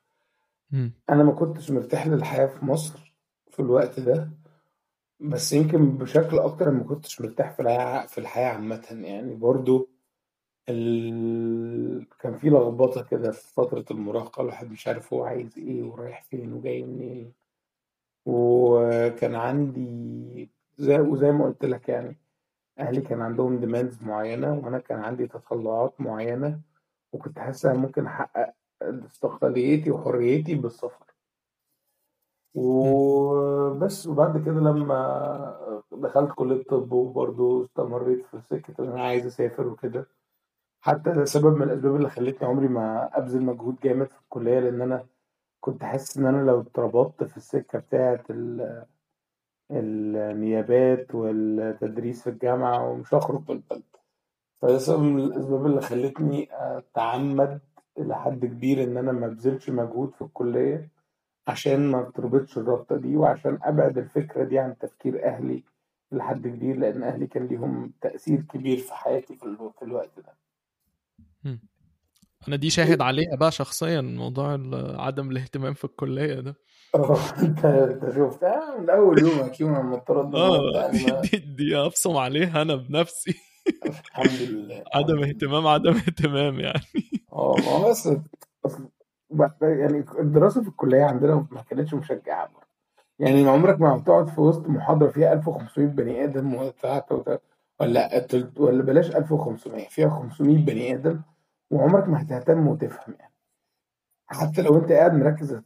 أنا 1.11 1.23
ما 1.25 1.33
كنتش 1.33 1.71
مرتاح 1.71 2.07
للحياة 2.07 2.47
في 2.47 2.65
مصر 2.65 3.15
في 3.51 3.61
الوقت 3.61 4.01
ده 4.01 4.31
بس 5.21 5.53
يمكن 5.53 5.99
بشكل 5.99 6.39
أكتر 6.39 6.71
ما 6.71 6.85
كنتش 6.85 7.21
مرتاح 7.21 7.51
في 7.51 7.63
الحياة 7.63 8.07
في 8.07 8.19
الحياة 8.19 8.49
عامة 8.53 8.87
يعني. 8.91 9.35
برضو 9.35 9.89
ال... 10.69 12.07
كان 12.21 12.37
في 12.37 12.49
لخبطة 12.51 13.03
كده 13.03 13.31
في 13.31 13.53
فترة 13.55 13.85
المراهقة 13.91 14.43
الواحد 14.43 14.71
مش 14.71 14.89
عارف 14.89 15.13
هو 15.15 15.25
عايز 15.25 15.59
إيه 15.59 15.83
ورايح 15.83 16.23
فين 16.23 16.53
وجاي 16.53 16.83
منين. 16.83 17.33
وكان 18.27 19.35
عندي 19.35 20.51
زي 20.79 20.99
وزي 21.01 21.33
ما 21.33 21.45
قلت 21.45 21.65
لك 21.65 21.89
يعني 21.89 22.17
أهلي 22.79 23.01
كان 23.01 23.21
عندهم 23.23 23.59
ديماندز 23.61 24.03
معينة 24.03 24.55
وأنا 24.55 24.79
كان 24.79 24.99
عندي 25.01 25.27
تطلعات 25.27 26.01
معينة 26.01 26.61
وكنت 27.13 27.39
حاسس 27.39 27.67
إن 27.67 27.77
ممكن 27.77 28.07
أحقق 28.07 28.55
استقلاليتي 28.83 29.91
وحريتي 29.91 30.55
بالسفر. 30.55 31.07
وبس 32.55 34.07
وبعد 34.07 34.45
كده 34.45 34.55
لما 34.61 35.85
دخلت 35.93 36.33
كلية 36.35 36.63
طب 36.65 36.93
وبرضه 36.93 37.65
استمريت 37.65 38.27
في 38.27 38.41
سكة 38.41 38.85
إن 38.85 38.89
أنا 38.93 39.03
عايز 39.03 39.27
أسافر 39.27 39.67
وكده 39.67 40.07
حتى 40.87 41.11
ده 41.13 41.25
سبب 41.25 41.57
من 41.57 41.63
الأسباب 41.63 41.97
اللي 41.97 42.09
خلتني 42.11 42.49
عمري 42.49 42.69
ما 42.69 43.11
أبذل 43.19 43.43
مجهود 43.43 43.77
جامد 43.83 44.07
في 44.07 44.19
الكلية 44.21 44.61
لأن 44.61 44.81
أنا 44.83 45.07
كنت 45.61 45.85
حاسس 45.85 46.17
إن 46.19 46.27
أنا 46.27 46.43
لو 46.51 46.61
اتربطت 46.61 47.25
في 47.25 47.37
السكة 47.37 47.79
بتاعة 47.79 48.25
النيابات 49.71 51.15
والتدريس 51.15 52.23
في 52.23 52.31
الجامعة 52.31 52.89
ومش 52.91 53.15
هخرج 53.15 53.41
من 53.49 53.57
البلد. 53.57 53.83
فده 54.63 54.79
سبب 54.79 55.03
من 55.03 55.19
الأسباب 55.25 55.67
اللي 55.67 55.81
خلتني 55.81 56.49
أتعمد 56.53 57.61
إلى 57.99 58.17
حد 58.17 58.47
كبير 58.47 58.83
إن 58.85 58.97
أنا 58.97 59.13
ما 59.13 59.27
أبذلش 59.27 59.71
مجهود 59.71 60.15
في 60.15 60.23
الكلية 60.23 60.89
عشان 61.49 61.91
ما 61.91 62.03
تربطش 62.03 62.59
الرابطة 62.59 62.97
دي 62.97 63.17
وعشان 63.17 63.59
أبعد 63.63 63.99
الفكرة 63.99 64.45
دي 64.45 64.59
عن 64.59 64.79
تفكير 64.79 65.25
أهلي 65.25 65.65
لحد 66.13 66.47
كبير 66.49 66.77
لأن 66.77 67.03
أهلي 67.03 67.27
كان 67.27 67.47
ليهم 67.47 67.93
تأثير 68.01 68.41
كبير 68.41 68.77
في 68.79 68.95
حياتي 68.95 69.37
في 69.37 69.83
الوقت 69.83 70.21
ده. 70.21 70.46
أنا 72.49 72.57
دي 72.57 72.71
شاهد 72.71 73.01
عليها 73.01 73.37
بقى 73.37 73.53
شخصيا 73.53 74.01
موضوع 74.01 74.53
عدم 75.07 75.31
الاهتمام 75.31 75.75
في 75.75 75.85
الكلية 75.85 76.35
ده. 76.41 76.57
أه 76.95 77.17
أنت 77.43 77.65
أنت 77.65 78.15
شفتها 78.15 78.77
من 78.81 78.91
أول 78.91 79.19
يوم 79.23 79.39
أكيد 79.39 79.67
لما 79.67 79.97
ترد 79.97 80.35
آه 80.35 80.91
دي, 81.23 81.37
دي 81.39 81.77
ابصم 81.77 82.17
عليها 82.17 82.63
أنا 82.63 82.75
بنفسي. 82.77 83.35
الحمد 83.87 84.49
لله. 84.49 84.85
عدم 84.95 85.23
اهتمام 85.25 85.67
عدم 85.67 85.95
اهتمام 85.95 86.61
يعني. 86.61 86.81
آه 87.33 87.55
ما 87.59 87.71
هو 87.71 87.91
بس 87.91 88.09
يعني 89.63 90.05
الدراسة 90.19 90.63
في 90.63 90.69
الكلية 90.69 91.05
عندنا 91.05 91.47
ما 91.51 91.63
كانتش 91.63 91.95
مشجعة 91.95 92.47
برضه. 92.47 92.67
يعني 93.19 93.49
عمرك 93.49 93.81
ما 93.81 93.97
بتقعد 93.97 94.29
في 94.29 94.41
وسط 94.41 94.69
محاضرة 94.69 95.09
فيها 95.11 95.33
1500 95.33 95.89
بني 95.89 96.25
آدم 96.25 96.55
ولا 96.55 96.73
ولا 98.57 98.83
بلاش 98.83 99.17
1500 99.17 99.89
فيها 99.89 100.09
500 100.11 100.57
بني 100.59 100.95
آدم. 100.95 101.21
وعمرك 101.71 102.09
ما 102.09 102.23
هتهتم 102.23 102.67
وتفهم 102.67 103.15
يعني. 103.19 103.33
حتى 104.27 104.63
لو 104.63 104.77
انت 104.77 104.93
قاعد 104.93 105.15
مركز 105.15 105.63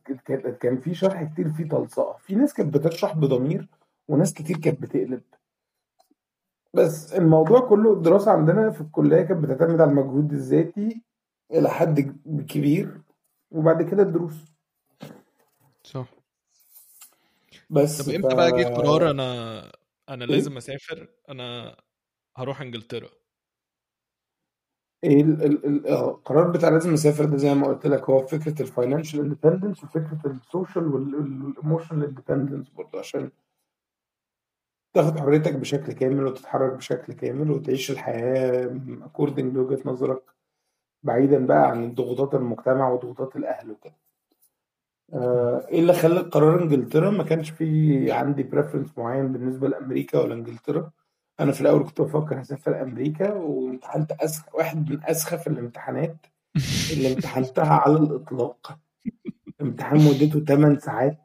كان 0.61 0.81
في 0.81 0.95
شرح 0.95 1.23
كتير 1.23 1.53
فيه 1.53 1.69
تلصيق 1.69 2.17
في 2.19 2.35
ناس 2.35 2.55
كانت 2.55 2.75
بتشرح 2.75 3.17
بضمير 3.17 3.69
وناس 4.09 4.35
كتير 4.35 4.57
كانت 4.57 4.83
بتقلب. 4.83 5.23
بس 6.75 7.13
الموضوع 7.13 7.61
كله 7.69 7.93
الدراسة 7.93 8.33
عندنا 8.33 8.71
في 8.71 8.81
الكلية 8.81 9.23
كانت 9.23 9.45
بتعتمد 9.45 9.81
على 9.81 9.91
المجهود 9.91 10.33
الذاتي 10.33 11.03
إلى 11.53 11.71
حد 11.71 12.01
كبير 12.49 13.01
وبعد 13.51 13.83
كده 13.83 14.03
الدروس. 14.03 14.55
صح. 15.85 16.07
بس 17.71 18.03
طب 18.03 18.15
إمتى 18.15 18.37
بقى 18.37 18.51
جه 18.51 18.65
قرار 18.65 19.11
أنا 19.11 19.61
أنا 20.09 20.25
إيه؟ 20.25 20.31
لازم 20.31 20.57
أسافر؟ 20.57 21.09
أنا 21.29 21.77
هروح 22.37 22.61
إنجلترا. 22.61 23.09
إيه 25.05 25.23
القرار 25.23 26.51
بتاع 26.51 26.69
لازم 26.69 26.93
اسافر 26.93 27.25
ده 27.25 27.37
زي 27.37 27.55
ما 27.55 27.67
قلت 27.67 27.87
لك 27.87 28.11
هو 28.11 28.27
فكرة 28.27 28.63
ال 28.63 28.69
financial 28.69 29.21
independence 29.21 29.85
وفكرة 29.85 30.19
ال 30.27 30.35
social 30.35 30.87
وال 30.95 31.15
emotional 31.15 32.05
independence 32.05 32.69
برضه 32.71 32.99
عشان 32.99 33.31
تاخد 34.95 35.19
حريتك 35.19 35.55
بشكل 35.55 35.93
كامل 35.93 36.25
وتتحرك 36.27 36.73
بشكل 36.73 37.13
كامل 37.13 37.51
وتعيش 37.51 37.91
الحياة 37.91 38.77
according 39.03 39.55
لوجهه 39.55 39.81
نظرك 39.85 40.23
بعيدا 41.03 41.47
بقى 41.47 41.71
عن 41.71 41.95
ضغوطات 41.95 42.35
المجتمع 42.35 42.91
وضغوطات 42.91 43.37
الأهل 43.37 43.71
وكده. 43.71 43.95
آه، 45.15 45.67
إيه 45.69 45.81
اللي 45.81 45.93
خلى 45.93 46.21
قرار 46.21 46.63
إنجلترا؟ 46.63 47.11
ما 47.11 47.25
كانش 47.25 47.51
في 47.51 48.13
عندي 48.13 48.43
preference 48.43 48.99
معين 48.99 49.33
بالنسبة 49.33 49.69
لأمريكا 49.69 50.19
ولا 50.19 50.35
إنجلترا. 50.35 50.91
أنا 51.41 51.53
في 51.53 51.61
الأول 51.61 51.85
كنت 51.85 52.01
بفكر 52.01 52.41
اسافر 52.41 52.83
أمريكا 52.83 53.33
وامتحنت 53.35 54.13
اسخف 54.13 54.55
واحد 54.55 54.91
من 54.91 55.05
أسخف 55.05 55.47
الامتحانات 55.47 56.17
اللي 56.93 57.15
امتحنتها 57.15 57.75
على 57.75 57.97
الإطلاق. 57.97 58.79
امتحان 59.61 59.99
مدته 59.99 60.45
8 60.45 60.79
ساعات. 60.79 61.19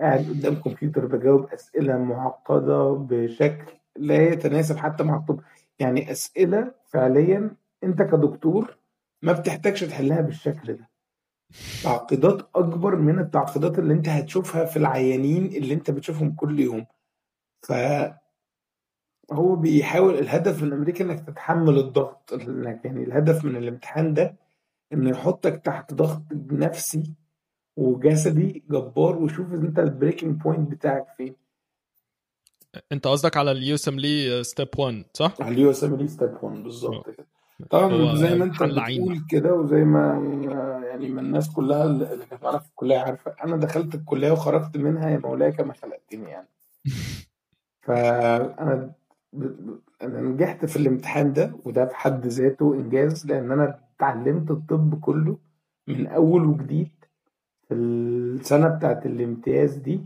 قاعد 0.00 0.18
قدام 0.18 0.54
كمبيوتر 0.54 1.06
بجاوب 1.06 1.46
أسئلة 1.46 1.98
معقدة 1.98 2.92
بشكل 2.92 3.72
لا 3.96 4.22
يتناسب 4.22 4.76
حتى 4.76 5.04
مع 5.04 5.16
الطب. 5.16 5.40
يعني 5.78 6.10
أسئلة 6.10 6.74
فعليا 6.86 7.50
أنت 7.84 8.02
كدكتور 8.02 8.76
ما 9.22 9.32
بتحتاجش 9.32 9.80
تحلها 9.84 10.20
بالشكل 10.20 10.74
ده. 10.74 10.90
تعقيدات 11.82 12.48
أكبر 12.54 12.96
من 12.96 13.18
التعقيدات 13.18 13.78
اللي 13.78 13.94
أنت 13.94 14.08
هتشوفها 14.08 14.64
في 14.64 14.76
العيانين 14.76 15.46
اللي 15.46 15.74
أنت 15.74 15.90
بتشوفهم 15.90 16.32
كل 16.34 16.60
يوم. 16.60 16.86
ف 17.62 17.72
هو 19.32 19.56
بيحاول 19.56 20.18
الهدف 20.18 20.62
من 20.62 20.72
أمريكا 20.72 21.04
إنك 21.04 21.20
تتحمل 21.26 21.78
الضغط 21.78 22.32
إنك 22.32 22.84
يعني 22.84 23.04
الهدف 23.04 23.44
من 23.44 23.56
الامتحان 23.56 24.14
ده 24.14 24.36
إنه 24.92 25.10
يحطك 25.10 25.62
تحت 25.64 25.94
ضغط 25.94 26.22
نفسي 26.52 27.14
وجسدي 27.76 28.64
جبار 28.70 29.18
ويشوف 29.18 29.52
إنت 29.52 29.78
ال 29.78 29.85
breaking 29.85 30.40
point 30.42 30.70
بتاعك 30.70 31.06
فين. 31.16 31.34
أنت 32.92 33.06
قصدك 33.06 33.36
على 33.36 33.50
ال 33.50 33.74
USMLE 33.74 34.44
Step 34.44 34.68
1 34.78 35.04
صح؟ 35.14 35.34
على 35.40 35.54
ال 35.54 35.70
USMLE 35.70 36.08
Step 36.08 36.36
1 36.42 36.62
بالظبط 36.62 37.06
كده. 37.06 37.26
طبعا 37.70 38.14
زي 38.14 38.34
ما 38.34 38.44
أنت 38.44 38.62
بتقول 38.62 39.24
كده 39.30 39.54
وزي 39.54 39.84
ما 39.84 40.12
يعني 40.90 41.08
ما 41.08 41.20
الناس 41.20 41.52
كلها 41.52 41.84
اللي 41.84 42.26
كانت 42.30 42.42
معانا 42.42 42.58
في 42.58 42.68
الكلية 42.68 42.98
عارفة 42.98 43.34
أنا 43.44 43.56
دخلت 43.56 43.94
الكلية 43.94 44.30
وخرجت 44.30 44.76
منها 44.76 45.10
يا 45.10 45.18
مولاي 45.18 45.52
كما 45.52 45.72
خلقتني 45.72 46.30
يعني. 46.30 46.48
فأنا 47.86 48.92
أنا 50.02 50.20
نجحت 50.20 50.64
في 50.64 50.76
الامتحان 50.76 51.32
ده 51.32 51.52
وده 51.64 51.86
في 51.86 51.96
حد 51.96 52.26
ذاته 52.26 52.74
إنجاز 52.74 53.26
لأن 53.26 53.52
أنا 53.52 53.80
اتعلمت 53.96 54.50
الطب 54.50 55.00
كله 55.00 55.38
من 55.86 56.06
أول 56.06 56.44
وجديد 56.46 56.90
في 57.68 57.74
السنة 57.74 58.68
بتاعت 58.68 59.06
الامتياز 59.06 59.76
دي 59.76 60.00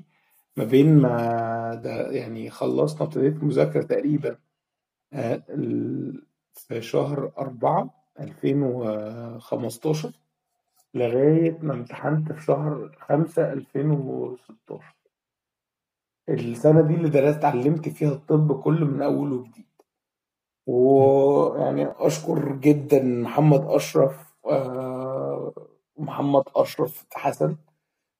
ما 0.56 0.64
بين 0.64 0.98
ما 0.98 1.74
ده 1.74 2.10
يعني 2.10 2.50
خلصنا 2.50 3.02
ابتديت 3.02 3.44
مذاكرة 3.44 3.82
تقريبا 3.82 4.36
آه، 5.12 5.42
في 6.54 6.82
شهر 6.82 7.32
أربعة 7.38 7.90
ألفين 8.20 8.62
وخمستاشر 8.62 10.12
لغاية 10.94 11.58
ما 11.62 11.74
امتحنت 11.74 12.32
في 12.32 12.42
شهر 12.42 12.96
خمسة 13.00 13.52
ألفين 13.52 13.90
وستاشر. 13.90 14.93
السنة 16.28 16.80
دي 16.80 16.94
اللي 16.94 17.08
درست 17.08 17.38
اتعلمت 17.38 17.88
فيها 17.88 18.12
الطب 18.12 18.60
كله 18.60 18.86
من 18.86 19.02
أول 19.02 19.32
وجديد. 19.32 19.64
ويعني 20.66 21.86
أشكر 21.98 22.52
جدا 22.56 23.02
محمد 23.02 23.64
أشرف 23.64 24.34
آه، 24.46 25.52
أشرف 26.56 27.06
حسن 27.12 27.56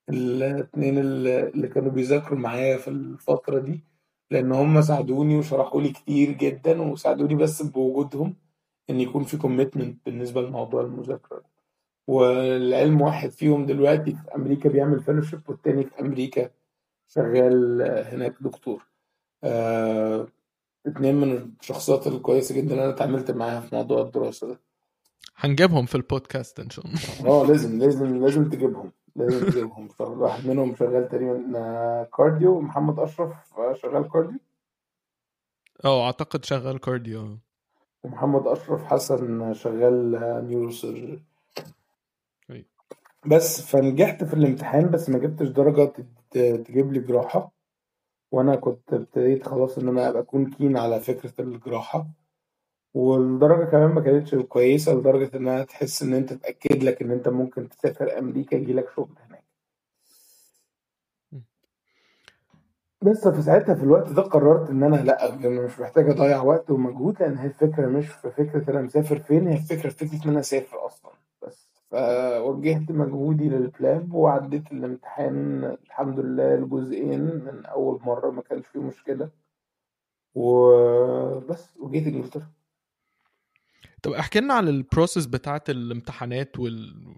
الاتنين 0.09 0.99
اللي 0.99 1.69
كانوا 1.69 1.91
بيذاكروا 1.93 2.39
معايا 2.39 2.77
في 2.77 2.89
الفترة 2.89 3.59
دي 3.59 3.81
لأن 4.31 4.53
هم 4.53 4.81
ساعدوني 4.83 5.39
وشرحوا 5.39 5.81
لي 5.81 5.89
كتير 5.89 6.31
جدا 6.33 6.83
وساعدوني 6.83 7.35
بس 7.35 7.63
بوجودهم 7.63 8.35
إن 8.91 9.01
يكون 9.01 9.25
في 9.25 9.37
commitment 9.37 9.99
بالنسبة 10.07 10.43
لموضوع 10.43 10.81
المذاكرة 10.83 11.43
والعلم 12.09 13.01
واحد 13.01 13.31
فيهم 13.31 13.67
دلوقتي 13.67 14.13
في 14.13 14.35
أمريكا 14.35 14.69
بيعمل 14.69 15.01
fellowship 15.01 15.41
والتاني 15.49 15.85
في 15.85 16.01
أمريكا 16.01 16.51
شغال 17.09 17.83
هناك 18.13 18.35
دكتور. 18.41 18.87
آه، 19.45 20.27
اتنين 20.87 21.15
من 21.15 21.51
الشخصيات 21.61 22.07
الكويسة 22.07 22.55
جدا 22.55 22.71
اللي 22.71 22.85
أنا 22.85 22.93
اتعاملت 22.93 23.31
معاها 23.31 23.61
في 23.61 23.77
موضوع 23.77 24.03
الدراسة 24.03 24.47
ده. 24.49 24.61
هنجيبهم 25.37 25.87
في 25.87 25.95
البودكاست 25.95 26.61
إن 26.61 26.71
شاء 26.71 26.87
الله. 26.87 27.31
آه 27.31 27.47
لازم 27.47 27.79
لازم 27.79 28.25
لازم 28.25 28.51
تجيبهم 28.51 28.93
لازم 29.17 29.51
تجيبهم. 29.51 29.89
واحد 30.01 30.47
منهم 30.47 30.77
شغال 30.77 31.09
تقريبا 31.09 32.09
cardio 32.17 32.61
محمد 32.61 32.99
أشرف 32.99 33.33
شغال 33.83 34.09
cardio؟ 34.09 34.39
آه 35.85 36.07
أعتقد 36.07 36.45
شغال 36.45 36.81
cardio. 36.81 37.39
ومحمد 38.05 38.47
أشرف 38.47 38.85
حسن 38.85 39.55
شغال 39.55 40.11
neurosurgery 40.47 41.23
بس 43.27 43.61
فنجحت 43.61 44.25
في 44.25 44.35
الامتحان 44.35 44.91
بس 44.91 45.09
ما 45.11 45.19
جبتش 45.19 45.49
درجة 45.49 45.93
تجيب 46.39 46.93
لي 46.93 47.01
جراحة 47.01 47.53
وأنا 48.33 48.57
كنت 48.57 48.93
ابتديت 48.93 49.49
خلاص 49.49 49.79
إن 49.79 49.89
أنا 49.89 50.19
أكون 50.19 50.51
keen 50.51 50.77
على 50.77 51.01
فكرة 51.01 51.33
الجراحة. 51.41 52.07
والدرجة 52.95 53.71
كمان 53.71 53.91
ما 53.91 54.01
كانتش 54.01 54.35
كويسة 54.35 54.95
لدرجة 54.95 55.37
إنها 55.37 55.65
تحس 55.65 56.03
إن 56.03 56.15
أنت 56.15 56.33
تأكد 56.33 56.83
لك 56.83 57.03
إن 57.03 57.11
أنت 57.11 57.29
ممكن 57.29 57.69
تسافر 57.69 58.19
أمريكا 58.19 58.57
يجيلك 58.57 58.91
شغل 58.97 59.15
هناك. 59.29 59.45
بس 63.03 63.29
في 63.29 63.43
ساعتها 63.43 63.75
في 63.75 63.83
الوقت 63.83 64.13
ده 64.13 64.23
قررت 64.23 64.71
إن 64.71 64.83
أنا 64.83 64.97
لأ 64.97 65.35
أنا 65.35 65.49
مش 65.49 65.81
محتاج 65.81 66.09
أضيع 66.11 66.43
وقت 66.43 66.71
ومجهود 66.71 67.21
لأن 67.23 67.39
هي 67.39 67.47
الفكرة 67.47 67.87
مش 67.87 68.07
في 68.09 68.31
فكرة 68.31 68.71
أنا 68.71 68.83
مسافر 68.83 69.19
فين 69.19 69.49
هي 69.49 69.57
الفكرة 69.57 69.91
في 69.91 70.07
فكرة 70.07 70.25
إن 70.25 70.31
أنا 70.31 70.41
أسافر 70.41 70.87
أصلا. 70.87 71.13
فوجهت 71.95 72.91
مجهودي 72.91 73.49
للبلاب 73.49 74.15
وعديت 74.15 74.73
الامتحان 74.73 75.65
الحمد 75.65 76.21
لله 76.21 76.55
الجزئين 76.55 77.21
من 77.21 77.67
أول 77.67 78.01
مرة 78.03 78.31
ما 78.31 78.43
كانش 78.43 78.67
فيه 78.67 78.81
مشكلة. 78.81 79.31
وبس 80.35 81.77
وجيت 81.77 82.07
إنجلترا. 82.07 82.47
طب 84.03 84.13
احكي 84.13 84.41
لنا 84.41 84.55
على 84.55 84.71
ال 84.71 84.78
process 84.78 85.27
بتاعت 85.27 85.71
الامتحانات 85.71 86.59
وال... 86.59 87.15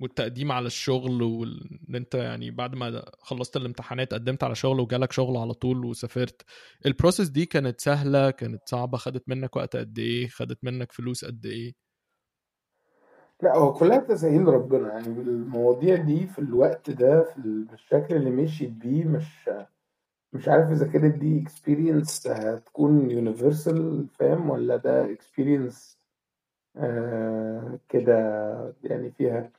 والتقديم 0.00 0.52
على 0.52 0.66
الشغل 0.66 1.22
وان 1.22 1.94
انت 1.94 2.14
يعني 2.14 2.50
بعد 2.50 2.74
ما 2.74 3.04
خلصت 3.18 3.56
الامتحانات 3.56 4.14
قدمت 4.14 4.44
على 4.44 4.54
شغل 4.54 4.80
وجالك 4.80 5.12
شغل 5.12 5.36
على 5.36 5.54
طول 5.54 5.84
وسافرت. 5.84 6.42
ال 6.86 6.91
process 6.91 7.28
دي 7.28 7.46
كانت 7.46 7.80
سهلة 7.80 8.30
كانت 8.30 8.60
صعبة 8.68 8.98
خدت 8.98 9.28
منك 9.28 9.56
وقت 9.56 9.76
قد 9.76 9.98
إيه؟ 9.98 10.28
خدت 10.28 10.58
منك 10.64 10.92
فلوس 10.92 11.24
قد 11.24 11.46
إيه؟ 11.46 11.89
لا 13.42 13.56
هو 13.56 13.72
كلها 13.72 13.98
تسهيل 13.98 14.48
ربنا. 14.48 14.88
يعني 14.88 15.06
المواضيع 15.06 15.96
دي 15.96 16.26
في 16.26 16.38
الوقت 16.38 16.90
ده 16.90 17.22
في 17.22 17.40
بالشكل 17.70 18.16
اللي 18.16 18.30
مشيت 18.30 18.70
بيه 18.70 19.04
مش 19.04 19.50
مش 20.32 20.48
عارف 20.48 20.70
إذا 20.70 20.86
كانت 20.86 21.14
دي 21.16 21.42
experience 21.42 22.26
هتكون 22.26 23.10
universal 23.10 24.06
فاهم؟ 24.08 24.50
ولا 24.50 24.76
ده 24.76 25.12
experience 25.12 25.98
آه 26.76 27.78
كده 27.88 28.14
يعني 28.84 29.10
فيها 29.10 29.50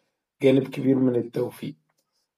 جانب 0.42 0.64
كبير 0.68 0.96
من 0.96 1.16
التوفيق. 1.16 1.76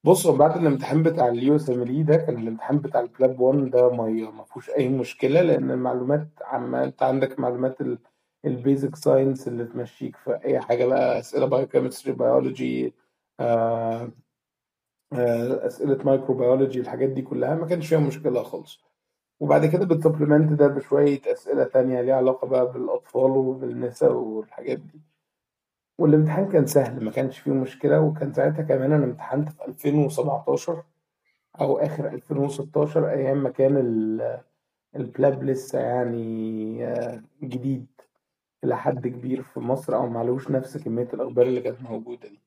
بص 0.03 0.27
هو 0.27 0.35
بعد 0.37 0.57
الامتحان 0.57 1.03
بتاع 1.03 1.27
ال 1.27 1.55
US 1.55 1.69
ده 1.69 2.17
كان 2.17 2.37
الامتحان 2.37 2.77
بتاع 2.77 3.01
ال 3.01 3.09
PLAB 3.09 3.39
1 3.39 3.69
ده 3.69 3.89
ميه 3.91 4.31
ما 4.31 4.43
فيهوش 4.43 4.69
أي 4.69 4.89
مشكلة 4.89 5.41
لأن 5.41 5.71
المعلومات 5.71 6.27
أما 6.41 6.83
أنت 6.83 7.03
عندك 7.03 7.39
معلومات 7.39 7.81
ال 8.45 8.53
basic 8.53 8.95
science 8.95 9.47
اللي 9.47 9.65
تمشيك 9.65 10.15
في 10.15 10.39
أي 10.45 10.59
حاجة 10.59 10.85
بقى 10.85 11.19
أسئلة 11.19 11.45
biochemistry 11.45 12.13
biology 12.13 12.93
آه، 13.39 14.11
آه، 15.13 15.67
أسئلة 15.67 16.03
microbiology 16.05 16.79
الحاجات 16.79 17.09
دي 17.09 17.21
كلها 17.21 17.55
ما 17.55 17.65
كانش 17.67 17.87
فيها 17.87 17.99
مشكلة 17.99 18.43
خالص. 18.43 18.79
وبعد 19.39 19.65
كده 19.65 19.85
بت 19.85 19.96
supplement 19.96 20.51
ده 20.59 20.67
بشوية 20.67 21.21
أسئلة 21.27 21.63
تانية 21.63 22.01
ليها 22.01 22.15
علاقة 22.15 22.47
بقى 22.47 22.71
بالأطفال 22.73 23.31
وبالنساء 23.31 24.11
والحاجات 24.13 24.79
دي. 24.79 25.01
والامتحان 25.99 26.49
كان 26.51 26.65
سهل 26.65 27.03
ما 27.05 27.11
كانش 27.11 27.39
فيه 27.39 27.51
مشكلة 27.51 28.01
وكان 28.01 28.33
ساعتها 28.33 28.61
كمان 28.61 28.91
أنا 28.91 29.05
امتحنت 29.05 29.49
في 29.49 29.65
2017 29.65 30.83
أو 31.61 31.77
آخر 31.77 32.07
2016 32.07 33.09
أيام 33.09 33.43
ما 33.43 33.49
كان 33.49 33.77
ال- 33.77 34.41
ال 34.95 35.05
PLAB 35.05 35.43
لسه 35.43 35.79
يعني 35.79 36.85
آه، 36.87 37.21
جديد. 37.43 37.87
إلى 38.63 38.77
حد 38.77 39.07
كبير 39.07 39.41
في 39.43 39.59
مصر 39.59 39.95
أو 39.95 40.07
معلوش 40.09 40.51
نفس 40.51 40.77
كمية 40.77 41.07
الأخبار 41.13 41.45
اللي 41.47 41.61
كانت 41.61 41.81
موجودة 41.81 42.29
دي. 42.29 42.39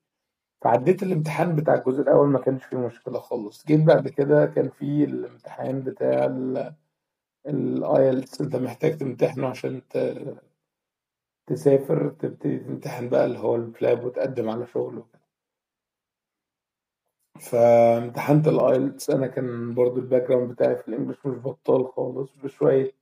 فعديت 0.61 1.03
الامتحان 1.03 1.55
بتاع 1.55 1.73
الجزء 1.75 2.01
الأول 2.01 2.27
ما 2.27 2.39
كانش 2.39 2.63
فيه 2.65 2.77
مشكلة 2.77 3.19
خالص. 3.19 3.65
جيت 3.67 3.81
بعد 3.81 4.07
كده 4.07 4.45
كان 4.45 4.69
فيه 4.69 5.05
الامتحان 5.05 5.81
بتاع 5.81 6.25
ال 7.47 7.63
IELTS 7.63 8.41
أنت 8.41 8.55
محتاج 8.55 8.97
تمتحنه 8.97 9.47
عشان 9.47 9.81
ت- 9.89 10.37
تسافر 11.47 12.09
تبتدي 12.09 12.57
تمتحن 12.57 13.09
بقى 13.09 13.25
اللي 13.25 13.39
هو 13.39 13.55
ال 13.55 13.65
PLAB 13.65 14.03
وتقدم 14.05 14.49
على 14.49 14.65
شغل 14.67 14.97
وكده. 14.97 15.17
فامتحنت 17.39 18.47
ال 18.47 18.57
IELTS 18.57 19.09
أنا 19.09 19.27
كان 19.27 19.73
برضو 19.73 19.99
ال 19.99 20.27
background 20.27 20.51
بتاعي 20.51 20.75
في 20.75 20.87
ال 20.87 20.92
English 20.92 21.25
مش 21.25 21.37
بطال 21.37 21.87
خالص 21.87 22.35
بشوية 22.43 22.93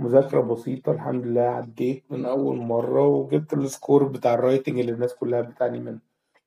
مذاكرة 0.00 0.40
بسيطة 0.40 0.92
الحمد 0.92 1.26
لله 1.26 1.40
عديت 1.40 2.04
من 2.10 2.24
أول 2.26 2.56
مرة 2.56 3.06
وجبت 3.06 3.52
ال 3.54 3.62
score 3.62 4.04
بتاع 4.04 4.34
ال 4.34 4.39
writing 4.39 4.78
اللي 4.78 4.92
الناس 4.92 5.14
كلها 5.14 5.40
بتعاني 5.40 5.80
منه. 5.80 5.98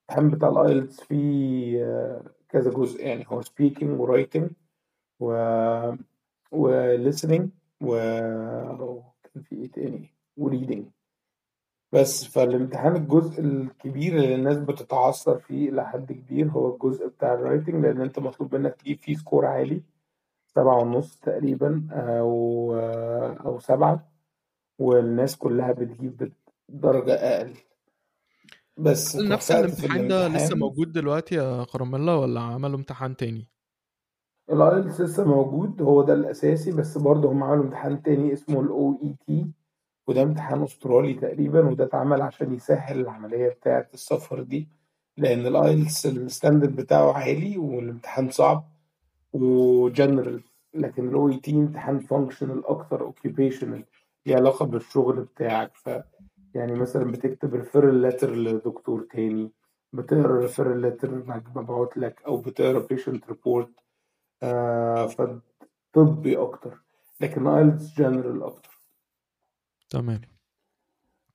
الامتحان 0.10 0.30
بتاع 0.30 0.50
ال 0.50 0.59
IELTS 0.59 1.02
فيه 1.02 1.84
آه، 1.86 2.24
كذا 2.50 2.72
جزء 2.72 3.06
يعني 3.06 3.26
هو 3.28 3.42
speaking 3.42 3.84
و 3.84 4.08
writing 4.18 4.44
و 5.20 5.34
و 6.52 6.68
listening 7.12 7.44
و 7.82 7.96
وكان 8.80 9.44
في 9.44 9.56
إيه 9.56 9.72
تاني؟ 9.72 10.14
و 10.38 10.50
reading. 10.50 10.84
بس 11.92 12.26
فالامتحان 12.26 12.96
الجزء 12.96 13.42
الكبير 13.42 14.16
اللي 14.16 14.36
الناس 14.36 14.58
بتتعثر 14.58 15.40
فيه 15.40 15.70
إلى 15.70 15.86
حد 15.88 16.12
كبير 16.12 16.48
هو 16.48 16.74
الجزء 16.74 17.08
بتاع 17.08 17.34
ال 17.34 17.40
writing 17.40 17.86
لأن 17.86 18.02
أنت 18.02 18.20
مطلوب 18.20 18.56
منك 18.56 18.76
تجيب 18.76 19.00
فيه 19.00 19.14
score 19.16 19.46
عالي. 19.46 19.84
سبعة 20.56 20.78
ونص 20.82 21.18
تقريبا 21.18 21.88
أو 21.92 22.76
أو 23.46 23.60
سبعة 23.60 24.12
والناس 24.80 25.38
كلها 25.38 25.72
بتجيب 25.72 26.32
درجة 26.70 27.14
أقل. 27.14 27.54
بس 28.78 29.16
نفس 29.16 29.52
الامتحان 29.52 30.08
ده 30.08 30.28
لسه 30.28 30.56
موجود 30.56 30.92
دلوقتي 30.92 31.36
يا 31.36 31.64
كراميلا 31.64 32.14
ولا 32.16 32.42
عملوا 32.42 32.78
امتحان 32.78 33.16
تاني؟ 33.16 33.48
ال 34.50 34.59
IELTS 34.59 35.02
لسه 35.02 35.26
موجود. 35.26 35.82
هو 35.82 36.02
ده 36.04 36.14
الأساسي 36.14 36.72
بس 36.72 36.98
برضه 36.98 37.32
هم 37.32 37.44
عملوا 37.44 37.64
امتحان 37.64 38.02
تاني 38.04 38.34
اسمه 38.34 38.62
ال 38.62 39.00
OET 39.04 39.52
وده 40.08 40.24
امتحان 40.24 40.64
أسترالي 40.64 41.14
تقريبا 41.14 41.70
وده 41.70 41.84
اتعمل 41.86 42.22
عشان 42.22 42.54
يسهل 42.54 43.00
العملية 43.00 43.50
بتاعة 43.50 43.88
السفر 43.94 44.44
دي 44.44 44.68
لأن 45.18 45.46
ال 45.48 45.58
IELTS 45.58 46.06
ال 46.06 46.14
standard 46.14 46.76
بتاعه 46.76 47.14
عالي 47.14 47.58
والامتحان 47.58 48.30
صعب. 48.30 48.73
وجنرال 49.34 50.44
لكن 50.74 51.08
ال 51.10 51.30
OET 51.30 51.52
امتحان 51.52 52.00
functional 52.00 52.68
أكتر 52.68 53.02
occupational 53.02 53.84
ليه 54.26 54.36
علاقة 54.36 54.66
بالشغل 54.66 55.22
بتاعك. 55.22 55.72
ف 55.76 55.90
يعني 56.56 56.76
مثلا 56.76 57.12
بتكتب 57.12 57.56
referral 57.56 58.02
letter 58.02 58.36
لدكتور 58.36 59.08
تاني 59.12 59.52
بتقرأ 59.94 60.40
referral 60.40 60.82
letter 60.82 61.12
مبعوت 61.56 61.98
لك 61.98 62.22
أو 62.28 62.38
بتقرأ 62.38 62.80
patient 62.80 63.28
report 63.28 63.70
آه 64.44 65.08
فطبي 65.08 66.38
أكتر 66.38 66.78
لكن 67.22 67.48
IELTS 67.48 67.98
general 67.98 68.44
أكتر. 68.44 68.80
تمام. 69.90 70.22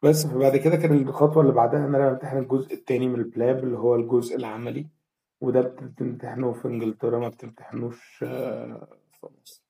بس 0.02 0.26
فبعد 0.26 0.56
كده 0.56 0.76
كان 0.76 1.02
الخطوة 1.02 1.42
اللي 1.42 1.52
بعدها 1.52 1.86
إن 1.86 1.94
أنا 1.94 2.10
أمتحن 2.10 2.38
الجزء 2.38 2.74
التاني 2.74 3.08
من 3.08 3.14
ال 3.14 3.24
PLAB 3.24 3.64
اللي 3.64 3.78
هو 3.78 3.94
الجزء 3.94 4.36
العملي. 4.36 4.86
وده 5.40 5.60
بتمتحنه 5.60 6.52
في 6.52 6.68
إنجلترا 6.68 7.18
ما 7.18 7.28
بتمتحنوش 7.28 8.24
آه، 8.28 8.88
في 9.20 9.26
مصر 9.42 9.62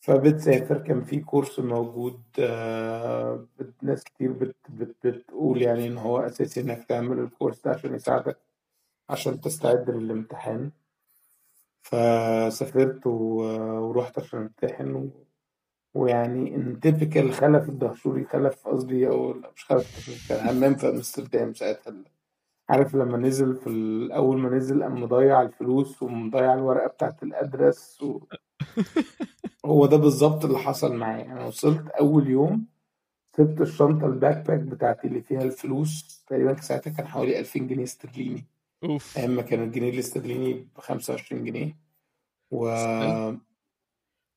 فبتسافر 0.00 0.78
كان 0.78 1.04
في 1.04 1.20
كورس 1.20 1.60
موجود 1.60 2.22
آه، 2.38 3.46
ناس 3.82 4.04
كتير 4.04 4.32
بت 4.32 4.56
بت 4.68 5.06
بتقول 5.06 5.62
يعني 5.62 5.86
إن 5.86 5.98
هو 5.98 6.18
أساسي 6.20 6.60
إنك 6.60 6.84
تعمل 6.84 7.18
الكورس 7.18 7.60
ده 7.60 7.70
عشان 7.70 7.94
يساعدك 7.94 8.38
عشان 9.08 9.40
تستعد 9.40 9.90
للامتحان 9.90 10.70
فسافرت 11.82 13.06
ورحت 13.06 14.18
عشان 14.18 14.38
أمتحن. 14.40 15.10
ويعني 15.94 16.54
إن 16.54 16.80
typical 16.80 17.32
خلف 17.32 17.68
الدهشوري 17.68 18.24
خلف 18.24 18.68
قصدي 18.68 19.08
أو 19.08 19.34
مش 19.56 19.64
خلف 19.64 20.28
كان 20.28 20.48
همام 20.48 20.74
في 20.74 20.88
أمستردام 20.88 21.54
ساعتها 21.54 21.94
عارف 22.68 22.94
لما 22.94 23.18
نزل 23.18 23.56
في 23.56 23.66
ال- 23.66 24.12
أول 24.12 24.38
ما 24.38 24.48
نزل 24.48 24.82
قام 24.82 25.02
مضيع 25.02 25.42
الفلوس 25.42 26.02
ومضيع 26.02 26.54
الورقة 26.54 26.86
بتاعت 26.88 27.22
ال 27.22 27.32
address 27.32 28.02
و... 28.02 28.18
هو 29.66 29.86
ده 29.86 29.96
بالظبط 29.96 30.44
اللي 30.44 30.58
حصل 30.58 30.96
معايا. 30.96 31.24
أنا 31.32 31.44
وصلت 31.46 31.88
أول 31.88 32.28
يوم 32.28 32.66
سبت 33.36 33.60
الشنطة 33.60 34.06
ال 34.06 34.36
backpack 34.46 34.60
بتاعتي 34.60 35.06
اللي 35.06 35.20
فيها 35.22 35.42
الفلوس 35.42 36.24
تقريبا 36.26 36.60
ساعتها 36.60 36.90
كان 36.90 37.06
حوالي 37.06 37.38
2000 37.38 37.58
جنيه 37.66 37.84
استرليني. 37.84 38.44
أوف. 38.84 39.18
أيام 39.18 39.30
ما 39.30 39.42
كان 39.42 39.62
الجنيه 39.62 39.90
الاسترليني 39.90 40.52
ب 40.54 40.78
25 40.78 41.44
جنيه. 41.44 41.76
و 42.50 42.68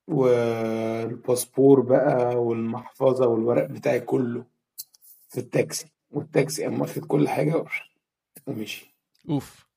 والباسبور 0.07 1.81
بقى 1.81 2.35
والمحفظة 2.43 3.27
والورق 3.27 3.65
بتاعي 3.65 3.99
كله 3.99 4.45
في 5.29 5.37
التاكسي. 5.37 5.87
والتاكسي 6.11 6.63
قام 6.63 6.81
واخد 6.81 7.05
كل 7.05 7.29
حاجة 7.29 7.65
ومشي. 8.47 8.95
أوف. 9.29 9.67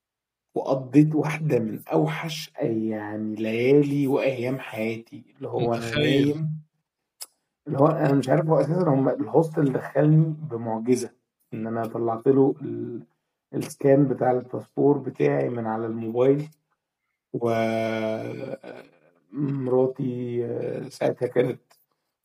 وقضيت 0.55 1.15
واحدة 1.15 1.59
من 1.59 1.79
أوحش 1.93 2.49
أي- 2.49 2.63
يعني 2.63 3.35
ليالي 3.35 4.07
وأيام 4.07 4.59
حياتي 4.59 5.23
اللي 5.37 5.47
هو 5.47 5.59
أنا 5.73 5.85
متخيل. 5.85 6.27
نايم. 6.27 6.49
اللي 7.67 7.77
هو 7.79 7.87
أنا 7.87 8.13
مش 8.13 8.29
عارف 8.29 8.45
هو 8.45 8.59
أساسا 8.59 8.89
هم 8.89 9.09
ال 9.09 9.18
hostel 9.18 9.73
دخلني 9.73 10.35
بمعجزة 10.51 11.11
إن 11.53 11.67
أنا 11.67 11.85
طلعت 11.87 12.27
له 12.27 12.55
ال- 12.61 13.03
ال 13.53 13.64
scan 13.64 14.07
بتاع 14.07 14.31
الباسبور 14.31 14.97
بتاعي 14.97 15.49
من 15.49 15.65
على 15.67 15.85
الموبايل 15.85 16.47
ومراتي 19.33 20.41
ساعتها 20.89 21.27
كانت 21.27 21.59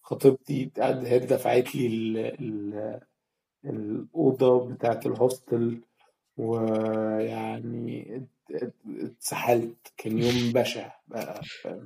خطيبتي 0.03 0.71
قاعدة 0.77 1.09
هي 1.09 1.19
دفعت 1.19 1.75
لي 1.75 1.87
ال... 1.87 2.17
ال... 2.19 3.01
الأوضة 3.65 4.69
بتاعت 4.75 5.07
ال 5.07 5.16
hostel. 5.16 5.81
ويعني 6.37 8.17
ات- 8.17 8.63
ات- 8.63 8.75
اتسحلت 9.03 9.93
كان 9.97 10.19
يوم 10.19 10.53
بشع 10.53 10.93
بقى 11.09 11.41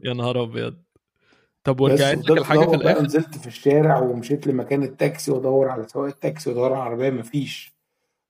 يا 0.05 0.13
نهار 0.13 0.43
أبيض. 0.43 0.77
طب 1.65 1.81
ورجعت 1.81 2.19
لك 2.19 2.39
الحاجة 2.39 2.59
في 2.59 2.75
الآخر؟ 2.75 3.03
نزلت 3.03 3.39
في 3.39 3.47
الشارع 3.47 3.99
ومشيت 3.99 4.47
لمكان 4.47 4.83
التاكسي 4.83 5.31
وأدور 5.31 5.69
على 5.69 5.89
سواق 5.89 6.07
التاكسي 6.07 6.51
وأدور 6.51 6.65
على 6.73 6.75
العربية 6.83 7.11
مفيش. 7.11 7.73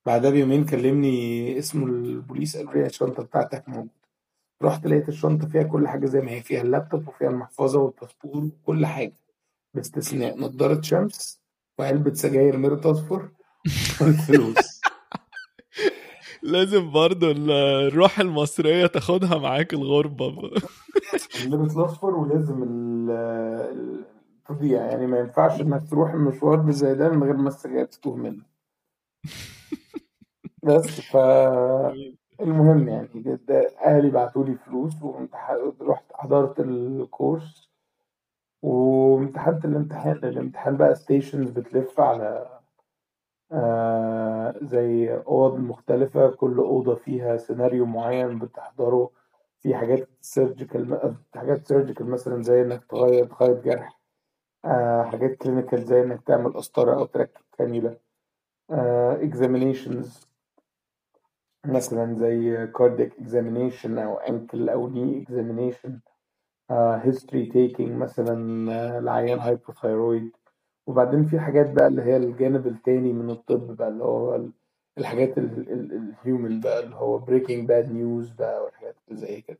بعدها 0.06 0.30
بيومين 0.30 0.64
كلمني 0.64 1.58
اسمه 1.58 1.86
البوليس 1.86 2.56
قال 2.56 2.78
لي 2.78 2.86
الشنطة 2.86 3.22
بتاعتك 3.22 3.68
موجودة. 3.68 3.90
رحت 4.62 4.86
لقيت 4.86 5.08
الشنطة 5.08 5.48
فيها 5.48 5.62
كل 5.62 5.88
حاجة 5.88 6.06
زي 6.06 6.20
ما 6.20 6.30
هي 6.30 6.42
فيها 6.42 6.62
اللابتوب 6.62 7.08
وفيها 7.08 7.28
المحفظة 7.30 7.78
والباسبور 7.80 8.44
وكل 8.44 8.86
حاجة 8.86 9.12
باستثناء 9.74 10.38
نضارة 10.40 10.80
شمس 10.80 11.40
وعلبة 11.78 12.14
سجاير 12.14 12.56
ميرت 12.56 12.86
أصفر 12.86 13.28
والفلوس. 14.00 14.79
لازم 16.42 16.90
برضو 16.90 17.30
ال- 17.30 17.50
الروح 17.50 18.20
المصرية 18.20 18.86
تاخدها 18.86 19.38
معاك 19.38 19.72
الغربة. 19.74 20.50
الميرت 21.44 21.76
الأصفر 21.76 22.14
ولازم 22.14 22.62
ال- 22.62 23.10
ال- 23.10 24.04
تضيع 24.48 24.86
يعني 24.86 25.06
ما 25.06 25.18
ينفعش 25.18 25.60
إنك 25.60 25.90
تروح 25.90 26.12
المشوار 26.12 26.70
زي 26.70 26.94
ده 26.94 27.08
من 27.08 27.22
غير 27.22 27.36
ما 27.36 27.48
السجاير 27.48 27.84
تتوه 27.84 28.16
منك. 28.16 28.46
بس 30.62 31.00
فالمهم 31.00 32.88
يعني 32.88 33.08
ده 33.14 33.40
ده 33.48 33.70
أهلي 33.84 34.10
بعتوا 34.10 34.44
لي 34.44 34.54
فلوس 34.54 35.02
ورحت 35.02 36.04
حضرت 36.14 36.60
الكورس 36.60 37.70
وامتحنت 38.62 39.64
الامتحان. 39.64 40.16
الامتحان 40.16 40.76
بقى 40.76 40.94
stations 40.94 41.50
بتلف 41.50 42.00
على 42.00 42.59
آه 43.52 44.54
زي 44.62 45.14
أوض 45.14 45.58
مختلفة 45.58 46.30
كل 46.30 46.58
أوضة 46.58 46.94
فيها 46.94 47.36
سيناريو 47.36 47.86
معين 47.86 48.38
بتحضره. 48.38 49.10
في 49.62 49.74
حاجات 49.74 50.08
surgical 50.20 51.16
حاجات 51.34 51.66
surgical 51.66 52.06
مثلا 52.10 52.42
زي 52.42 52.62
إنك 52.62 52.84
تغير 52.84 53.24
تخيط 53.26 53.64
جرح. 53.64 54.00
آه 54.64 55.02
حاجات 55.02 55.36
clinical 55.36 55.84
زي 55.84 56.02
إنك 56.02 56.22
تعمل 56.26 56.52
قسطرة 56.52 56.94
أو 56.94 57.04
تركب 57.04 57.40
كانيولا 57.58 57.96
آه 58.70 59.16
examinations 59.22 60.26
مثلا 61.66 62.14
زي 62.14 62.66
examination 63.20 63.98
أو 63.98 64.20
ankle 64.20 64.70
أو 64.70 64.90
knee 64.90 65.24
examination. 65.26 65.90
uh, 66.70 66.98
history 67.00 67.46
taking 67.50 67.90
مثلا 67.98 68.34
uh, 68.70 69.02
لعيان 69.04 69.38
hypothyroid 69.38 70.32
وبعدين 70.86 71.24
في 71.24 71.40
حاجات 71.40 71.70
بقى 71.70 71.86
اللي 71.86 72.02
هي 72.02 72.16
الجانب 72.16 72.66
التاني 72.66 73.12
من 73.12 73.30
الطب 73.30 73.76
بقى 73.76 73.88
اللي 73.88 74.04
هو 74.04 74.40
الحاجات 74.98 75.38
ال 75.38 75.59
human 75.59 76.60
بقى 76.60 76.80
اللي 76.84 76.96
هو 76.96 77.20
breaking 77.26 77.66
bad 77.68 77.86
news 77.86 78.36
بقى 78.38 78.64
والحاجات 78.64 78.96
اللي 79.08 79.20
زي 79.20 79.40
كده. 79.40 79.58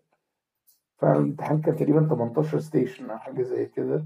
فالامتحان 0.99 1.61
كان 1.61 1.77
تقريبا 1.77 2.09
18 2.09 2.59
station 2.61 3.11
أو 3.11 3.19
حاجة 3.19 3.43
زي 3.43 3.67
كده. 3.67 4.05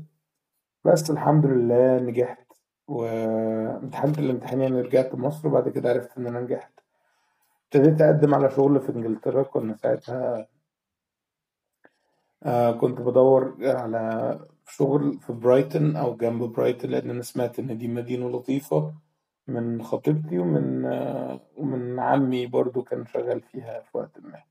بس 0.84 1.10
الحمد 1.10 1.46
لله 1.46 1.98
نجحت. 1.98 2.52
وامتحنت 2.88 4.18
الامتحان 4.18 4.60
يعني 4.60 4.80
رجعت 4.80 5.14
مصر 5.14 5.48
وبعد 5.48 5.68
كده 5.68 5.90
عرفت 5.90 6.18
إن 6.18 6.26
أنا 6.26 6.40
نجحت. 6.40 6.72
ابتديت 7.64 8.00
أقدم 8.00 8.34
على 8.34 8.50
شغل 8.50 8.80
في 8.80 8.92
إنجلترا. 8.92 9.42
كنا 9.42 9.74
ساعتها 9.76 10.48
آه 12.42 12.72
كنت 12.72 13.00
بدور 13.00 13.56
على 13.60 14.38
شغل 14.68 15.18
في 15.20 15.32
برايتن 15.32 15.96
أو 15.96 16.16
جنب 16.16 16.42
برايتن 16.42 16.90
لأن 16.90 17.10
أنا 17.10 17.22
سمعت 17.22 17.58
إن 17.58 17.78
دي 17.78 17.88
مدينة 17.88 18.30
لطيفة 18.30 18.94
من 19.48 19.82
خطيبتي 19.82 20.38
ومن 20.38 20.84
ومن 21.56 21.98
عمي 22.00 22.46
برضو 22.46 22.82
كان 22.82 23.06
شغال 23.06 23.40
فيها 23.40 23.80
في 23.80 23.98
وقت 23.98 24.20
ما. 24.20 24.42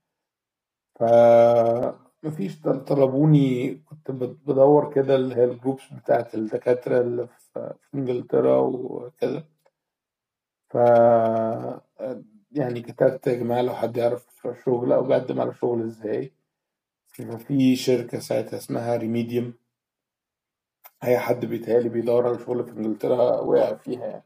فمفيش 0.96 2.62
طلبوني 2.62 3.76
كنت 3.76 4.12
بدور 4.12 4.94
كده 4.94 5.16
اللي 5.16 5.36
هي 5.36 5.44
ال 5.44 5.51
groups 5.51 5.94
بتاعت 5.94 6.36
الدكاترة 6.36 7.02
اللي 7.02 7.28
في 7.28 7.74
إنجلترا 7.96 8.58
وكده. 8.60 9.46
ف 10.70 10.76
يعني 12.52 12.82
كتبت 12.82 13.28
يا 13.28 13.34
جماعة 13.36 13.62
لو 13.62 13.74
حد 13.74 13.98
يعرف 13.98 14.48
شغل 14.66 14.92
أو 14.94 15.04
بقدم 15.04 15.42
على 15.42 15.54
شغل 15.54 15.84
إزاي. 15.84 16.34
في 17.48 17.76
شركة 17.76 18.20
ساعتها 18.20 18.58
اسمها 18.58 18.96
Remedium 18.98 19.54
أي 21.04 21.18
حد 21.20 21.46
بيتهيألي 21.46 21.90
بيدور 21.90 22.28
على 22.28 22.40
شغل 22.40 22.64
في 22.66 22.72
إنجلترا 22.72 23.40
وقع 23.40 23.74
فيها 23.74 24.06
يعني. 24.08 24.24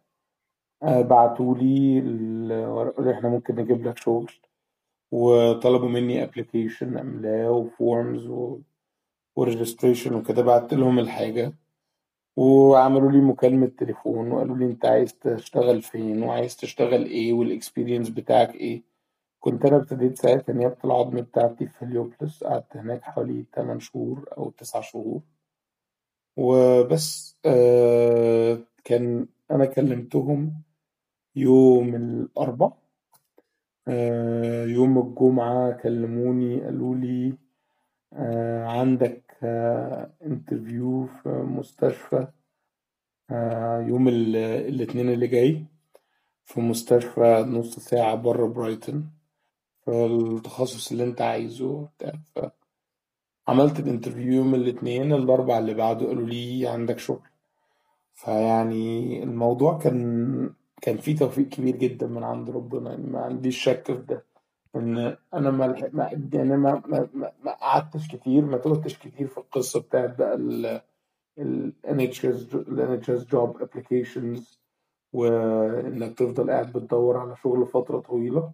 آه، 0.84 1.02
بعتولي 1.02 2.00
اللي 2.00 3.12
إحنا 3.14 3.30
ممكن 3.30 3.56
نجيب 3.56 3.88
لك 3.88 3.98
شغل. 3.98 4.32
وطلبوا 5.12 5.90
مني 5.90 6.24
application 6.24 6.98
املاه 6.98 7.52
و 7.52 7.64
forms 7.64 8.28
و... 8.28 8.60
و 9.36 9.42
registration 9.42 10.16
وكده. 10.16 10.42
بعت 10.42 10.74
لهم 10.74 11.00
الحاجة. 11.00 11.54
وعملوا 12.38 13.12
لي 13.12 13.18
مكالمة 13.22 13.68
تليفون 13.68 14.32
وقالوا 14.32 14.58
لي 14.58 14.66
أنت 14.66 14.86
عايز 14.86 15.14
تشتغل 15.20 15.82
فين 15.82 16.24
وعايز 16.24 16.56
تشتغل 16.58 17.06
إيه 17.06 17.34
وال 17.34 17.47
experience 17.47 18.10
بتاعك 18.10 18.56
إيه. 18.56 18.84
كنت 19.40 19.66
أنا 19.66 19.78
ابتديت 19.78 20.18
ساعتها 20.18 20.54
نيابة 20.54 20.78
العظم 20.86 21.22
بتاعتي 21.22 21.68
في 21.68 21.86
هليوبلس 21.86 22.44
قعدت 22.44 22.78
هناك 22.78 23.04
حوالي 23.04 23.46
8 23.56 23.80
شهور 23.80 24.26
أو 24.38 24.50
9 24.50 24.82
شهور. 24.82 25.22
وبس 26.38 27.38
آه 27.46 28.60
كان 28.84 29.28
أنا 29.52 29.66
كلمتهم 29.66 30.62
يوم 31.36 31.96
الاربع 31.96 32.72
آه 33.88 34.66
يوم 34.66 34.98
الجمعة 34.98 35.72
كلموني 35.72 36.62
قالوا 36.64 36.96
لي 36.96 37.34
آه 38.14 38.66
عندك 38.66 39.24
interview 40.26 41.06
في 41.08 41.30
مستشفى 41.30 42.28
يوم 43.88 44.08
الاثنين 44.08 45.10
اللي 45.10 45.28
جاي 45.28 45.66
في 46.46 46.62
مستشفى 46.62 47.46
نص 47.48 47.80
ساعة 47.80 48.16
بره 48.16 48.48
برايتون 48.48 49.10
في 49.86 50.06
التخصص 50.06 50.92
اللي 50.92 51.04
أنت 51.04 51.22
عايزه 51.22 51.90
عملت 53.48 53.80
ال 53.80 53.85
interview 53.85 54.34
يوم 54.34 54.56
الاثنين 54.56 55.14
الاربع 55.14 55.58
اللي 55.58 55.74
بعده 55.74 56.06
قالوا 56.08 56.28
لي 56.28 56.68
عندك 56.68 57.00
شغل. 57.00 57.28
فيعني 58.14 59.24
الموضوع 59.24 59.78
كان 59.78 60.54
كان 60.82 60.98
فيه 60.98 61.16
توفيق 61.16 61.50
كبير 61.50 61.76
جدا 61.76 62.08
من 62.08 62.24
عند 62.24 62.50
ربنا. 62.50 62.90
يعني 62.90 63.04
ما 63.08 63.20
عنديش 63.20 63.58
شك 63.64 63.86
في 63.92 64.02
ده. 64.02 64.26
إن 64.76 64.98
أنا 65.34 65.52
ما 65.52 65.90
ما 65.94 66.10
يعني 66.34 66.58
ما 66.58 66.82
ما, 66.88 67.10
ما 67.44 67.52
قعدتش 67.52 68.08
كتير 68.08 68.46
ما 68.46 68.58
توهتش 68.58 68.98
كتير 68.98 69.28
في 69.28 69.38
القصة 69.38 69.80
بتاعت 69.82 70.18
بقى 70.20 70.36
ال 70.36 70.82
ال 71.40 71.74
NHS 71.86 72.56
ال 72.56 73.02
NHS 73.04 73.22
job 73.34 73.62
applications 73.64 74.58
وإنك 75.14 76.18
تفضل 76.18 76.52
قاعد 76.52 76.72
بتدور 76.74 77.18
على 77.18 77.36
شغل 77.36 77.66
فترة 77.66 78.00
طويلة. 78.00 78.52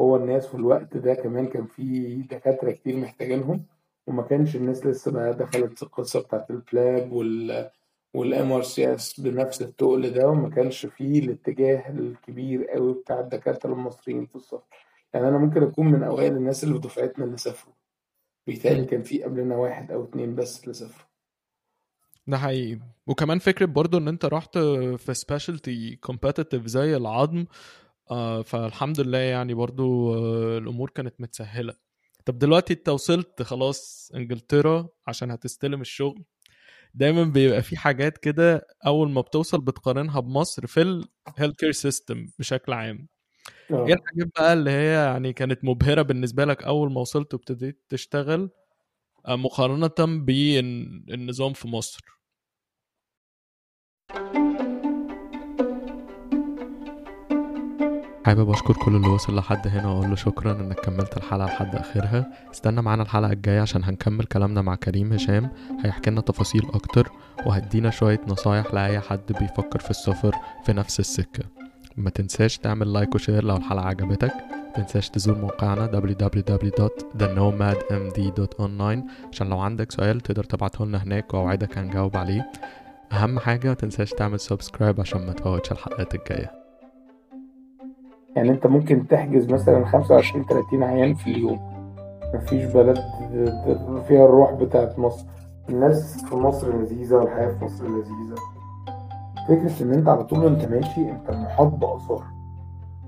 هو 0.00 0.16
الناس 0.16 0.46
في 0.46 0.54
الوقت 0.54 0.96
ده 0.96 1.14
كمان 1.14 1.46
كان 1.46 1.66
في 1.66 2.14
دكاترة 2.30 2.70
كتير 2.70 2.96
محتاجينهم. 2.96 3.64
وما 4.08 4.22
كانش 4.22 4.56
الناس 4.56 4.86
لسه 4.86 5.10
بقى 5.10 5.34
دخلت 5.34 5.82
القصة 5.82 6.20
بتاعت 6.20 6.50
ال 6.50 6.62
PLAB 6.62 7.12
وال 7.12 7.70
وال 8.14 8.52
MRCS 8.52 9.20
بنفس 9.20 9.62
التقل 9.62 10.10
ده 10.10 10.28
وما 10.28 10.50
كانش 10.50 10.86
فيه 10.86 11.18
الاتجاه 11.20 11.90
الكبير 11.90 12.64
قوي 12.66 12.94
بتاع 12.94 13.20
الدكاترة 13.20 13.72
المصريين 13.72 14.26
في 14.26 14.36
السفر 14.36 14.62
يعني 15.14 15.28
أنا 15.28 15.38
ممكن 15.38 15.62
أكون 15.62 15.86
من 15.86 16.02
أوائل 16.02 16.36
الناس 16.36 16.64
اللي 16.64 16.74
في 16.74 16.80
دفعتنا 16.80 17.24
اللي 17.24 17.36
سافروا. 17.36 17.74
بيتهيألي 18.46 18.84
كان 18.84 19.02
في 19.02 19.22
قبلنا 19.22 19.56
واحد 19.56 19.92
أو 19.92 20.04
اتنين 20.04 20.34
بس 20.34 20.62
اللي 20.62 20.74
سافروا. 20.74 21.06
ده 22.26 22.38
حقيقي. 22.38 22.80
وكمان 23.06 23.38
فكرة 23.38 23.66
برضو 23.66 23.98
إن 23.98 24.08
أنت 24.08 24.24
رحت 24.24 24.58
في 24.98 25.14
specialty 25.14 25.98
competitive 26.06 26.66
زي 26.66 26.96
العظم 26.96 27.44
آه 28.10 28.42
فالحمد 28.42 29.00
لله 29.00 29.18
يعني 29.18 29.54
برضو 29.54 30.14
آه 30.14 30.58
الأمور 30.58 30.90
كانت 30.90 31.20
متسهلة. 31.20 31.74
طب 32.28 32.38
دلوقتي 32.38 32.74
انت 32.74 32.88
وصلت 32.88 33.42
خلاص 33.42 34.10
انجلترا 34.14 34.88
عشان 35.06 35.30
هتستلم 35.30 35.80
الشغل 35.80 36.24
دايما 36.94 37.24
بيبقى 37.24 37.62
في 37.62 37.76
حاجات 37.76 38.18
كده 38.18 38.66
أول 38.86 39.10
ما 39.10 39.20
بتوصل 39.20 39.60
بتقارنها 39.60 40.20
بمصر 40.20 40.66
في 40.66 40.82
ال 40.82 41.56
healthcare 41.56 41.72
system 41.72 42.26
بشكل 42.38 42.72
عام 42.72 43.08
أوه. 43.70 43.86
إيه 43.88 43.94
الحاجات 43.94 44.28
بقى 44.36 44.52
اللي 44.52 44.70
هي 44.70 44.92
يعني 44.92 45.32
كانت 45.32 45.64
مبهرة 45.64 46.02
بالنسبة 46.02 46.44
لك 46.44 46.64
أول 46.64 46.92
ما 46.92 47.00
وصلت 47.00 47.34
وابتديت 47.34 47.84
تشتغل 47.88 48.50
آه، 49.26 49.36
مقارنة 49.36 50.24
بالنظام 50.24 51.52
في 51.52 51.68
مصر 51.68 52.00
حابب 58.28 58.50
أشكر 58.50 58.74
كل 58.74 58.96
اللي 58.96 59.08
وصل 59.08 59.36
لحد 59.36 59.68
هنا 59.68 59.88
وأقول 59.88 60.08
له 60.08 60.14
شكرا 60.16 60.52
إنك 60.52 60.80
كملت 60.80 61.16
الحلقة 61.16 61.46
لحد 61.46 61.76
آخرها. 61.76 62.26
استنى 62.50 62.82
معانا 62.82 63.02
الحلقة 63.02 63.32
الجاية 63.32 63.60
عشان 63.60 63.84
هنكمل 63.84 64.24
كلامنا 64.24 64.62
مع 64.62 64.74
كريم 64.74 65.12
هشام. 65.12 65.50
هيحكي 65.84 66.10
لنا 66.10 66.20
تفاصيل 66.20 66.62
أكتر 66.74 67.10
وهدينا 67.46 67.90
شوية 67.90 68.20
نصايح 68.26 68.74
لأي 68.74 69.00
حد 69.00 69.32
بيفكر 69.40 69.78
في 69.78 69.90
السفر 69.90 70.34
في 70.64 70.72
نفس 70.72 71.00
السكة. 71.00 71.44
ما 71.96 72.10
تنساش 72.10 72.58
تعمل 72.58 72.92
like 72.92 73.14
و 73.14 73.19
share 73.19 73.44
لو 73.44 73.56
الحلقة 73.56 73.86
عجبتك. 73.86 74.32
تنساش 74.74 75.08
تزور 75.08 75.38
موقعنا 75.38 76.00
www.thenomadmd.online 76.00 79.00
عشان 79.32 79.48
لو 79.48 79.58
عندك 79.58 79.92
سؤال 79.92 80.20
تقدر 80.20 80.44
تبعته 80.44 80.86
لنا 80.86 81.02
هناك 81.02 81.34
وأوعدك 81.34 81.78
هنجاوب 81.78 82.16
عليه. 82.16 82.50
أهم 83.12 83.38
حاجة 83.38 83.68
ما 83.68 83.74
تنساش 83.74 84.10
تعمل 84.10 84.40
subscribe 84.40 85.00
عشان 85.00 85.26
ما 85.26 85.32
تفوتش 85.32 85.72
الحلقات 85.72 86.14
الجاية. 86.14 86.67
يعني 88.38 88.50
انت 88.50 88.66
ممكن 88.66 89.06
تحجز 89.06 89.52
مثلا 89.52 89.84
25 89.84 90.44
30 90.44 90.82
عيان 90.82 91.14
في 91.14 91.30
اليوم. 91.30 91.60
مفيش 92.34 92.64
بلد 92.64 92.98
فيها 94.08 94.24
الروح 94.24 94.52
بتاعت 94.52 94.98
مصر. 94.98 95.26
الناس 95.70 96.24
في 96.24 96.36
مصر 96.36 96.76
لذيذة 96.76 97.14
والحياة 97.14 97.48
في 97.48 97.64
مصر 97.64 97.84
لذيذة. 97.84 98.36
فكرة 99.48 99.82
إن 99.82 99.92
أنت 99.92 100.08
على 100.08 100.24
طول 100.24 100.46
انت 100.46 100.64
ماشي 100.64 101.10
أنت 101.10 101.30
محاط 101.30 101.66
بآثار. 101.66 102.22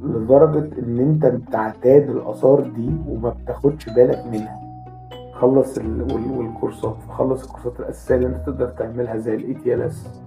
لدرجة 0.02 0.78
إن 0.78 0.98
أنت 0.98 1.26
بتعتاد 1.26 2.10
الآثار 2.10 2.60
دي 2.60 2.90
وما 3.08 3.30
بتاخدش 3.30 3.88
بالك 3.88 4.26
منها. 4.32 4.60
خلص 5.32 5.78
والكورسات. 5.78 6.96
خلص 7.08 7.44
الكورسات 7.44 7.80
الأساسية 7.80 8.14
اللي 8.14 8.26
أنت 8.26 8.36
تقدر 8.36 8.66
تعملها 8.66 9.16
زي 9.16 9.34
ال 9.34 9.82
ATLS 9.82 10.20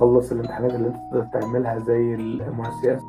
خلص 0.00 0.32
الامتحانات 0.32 0.74
اللي 0.74 0.88
أنت 0.88 0.96
تقدر 0.96 1.40
تعملها 1.40 1.78
زي 1.78 2.14
اس 2.84 3.02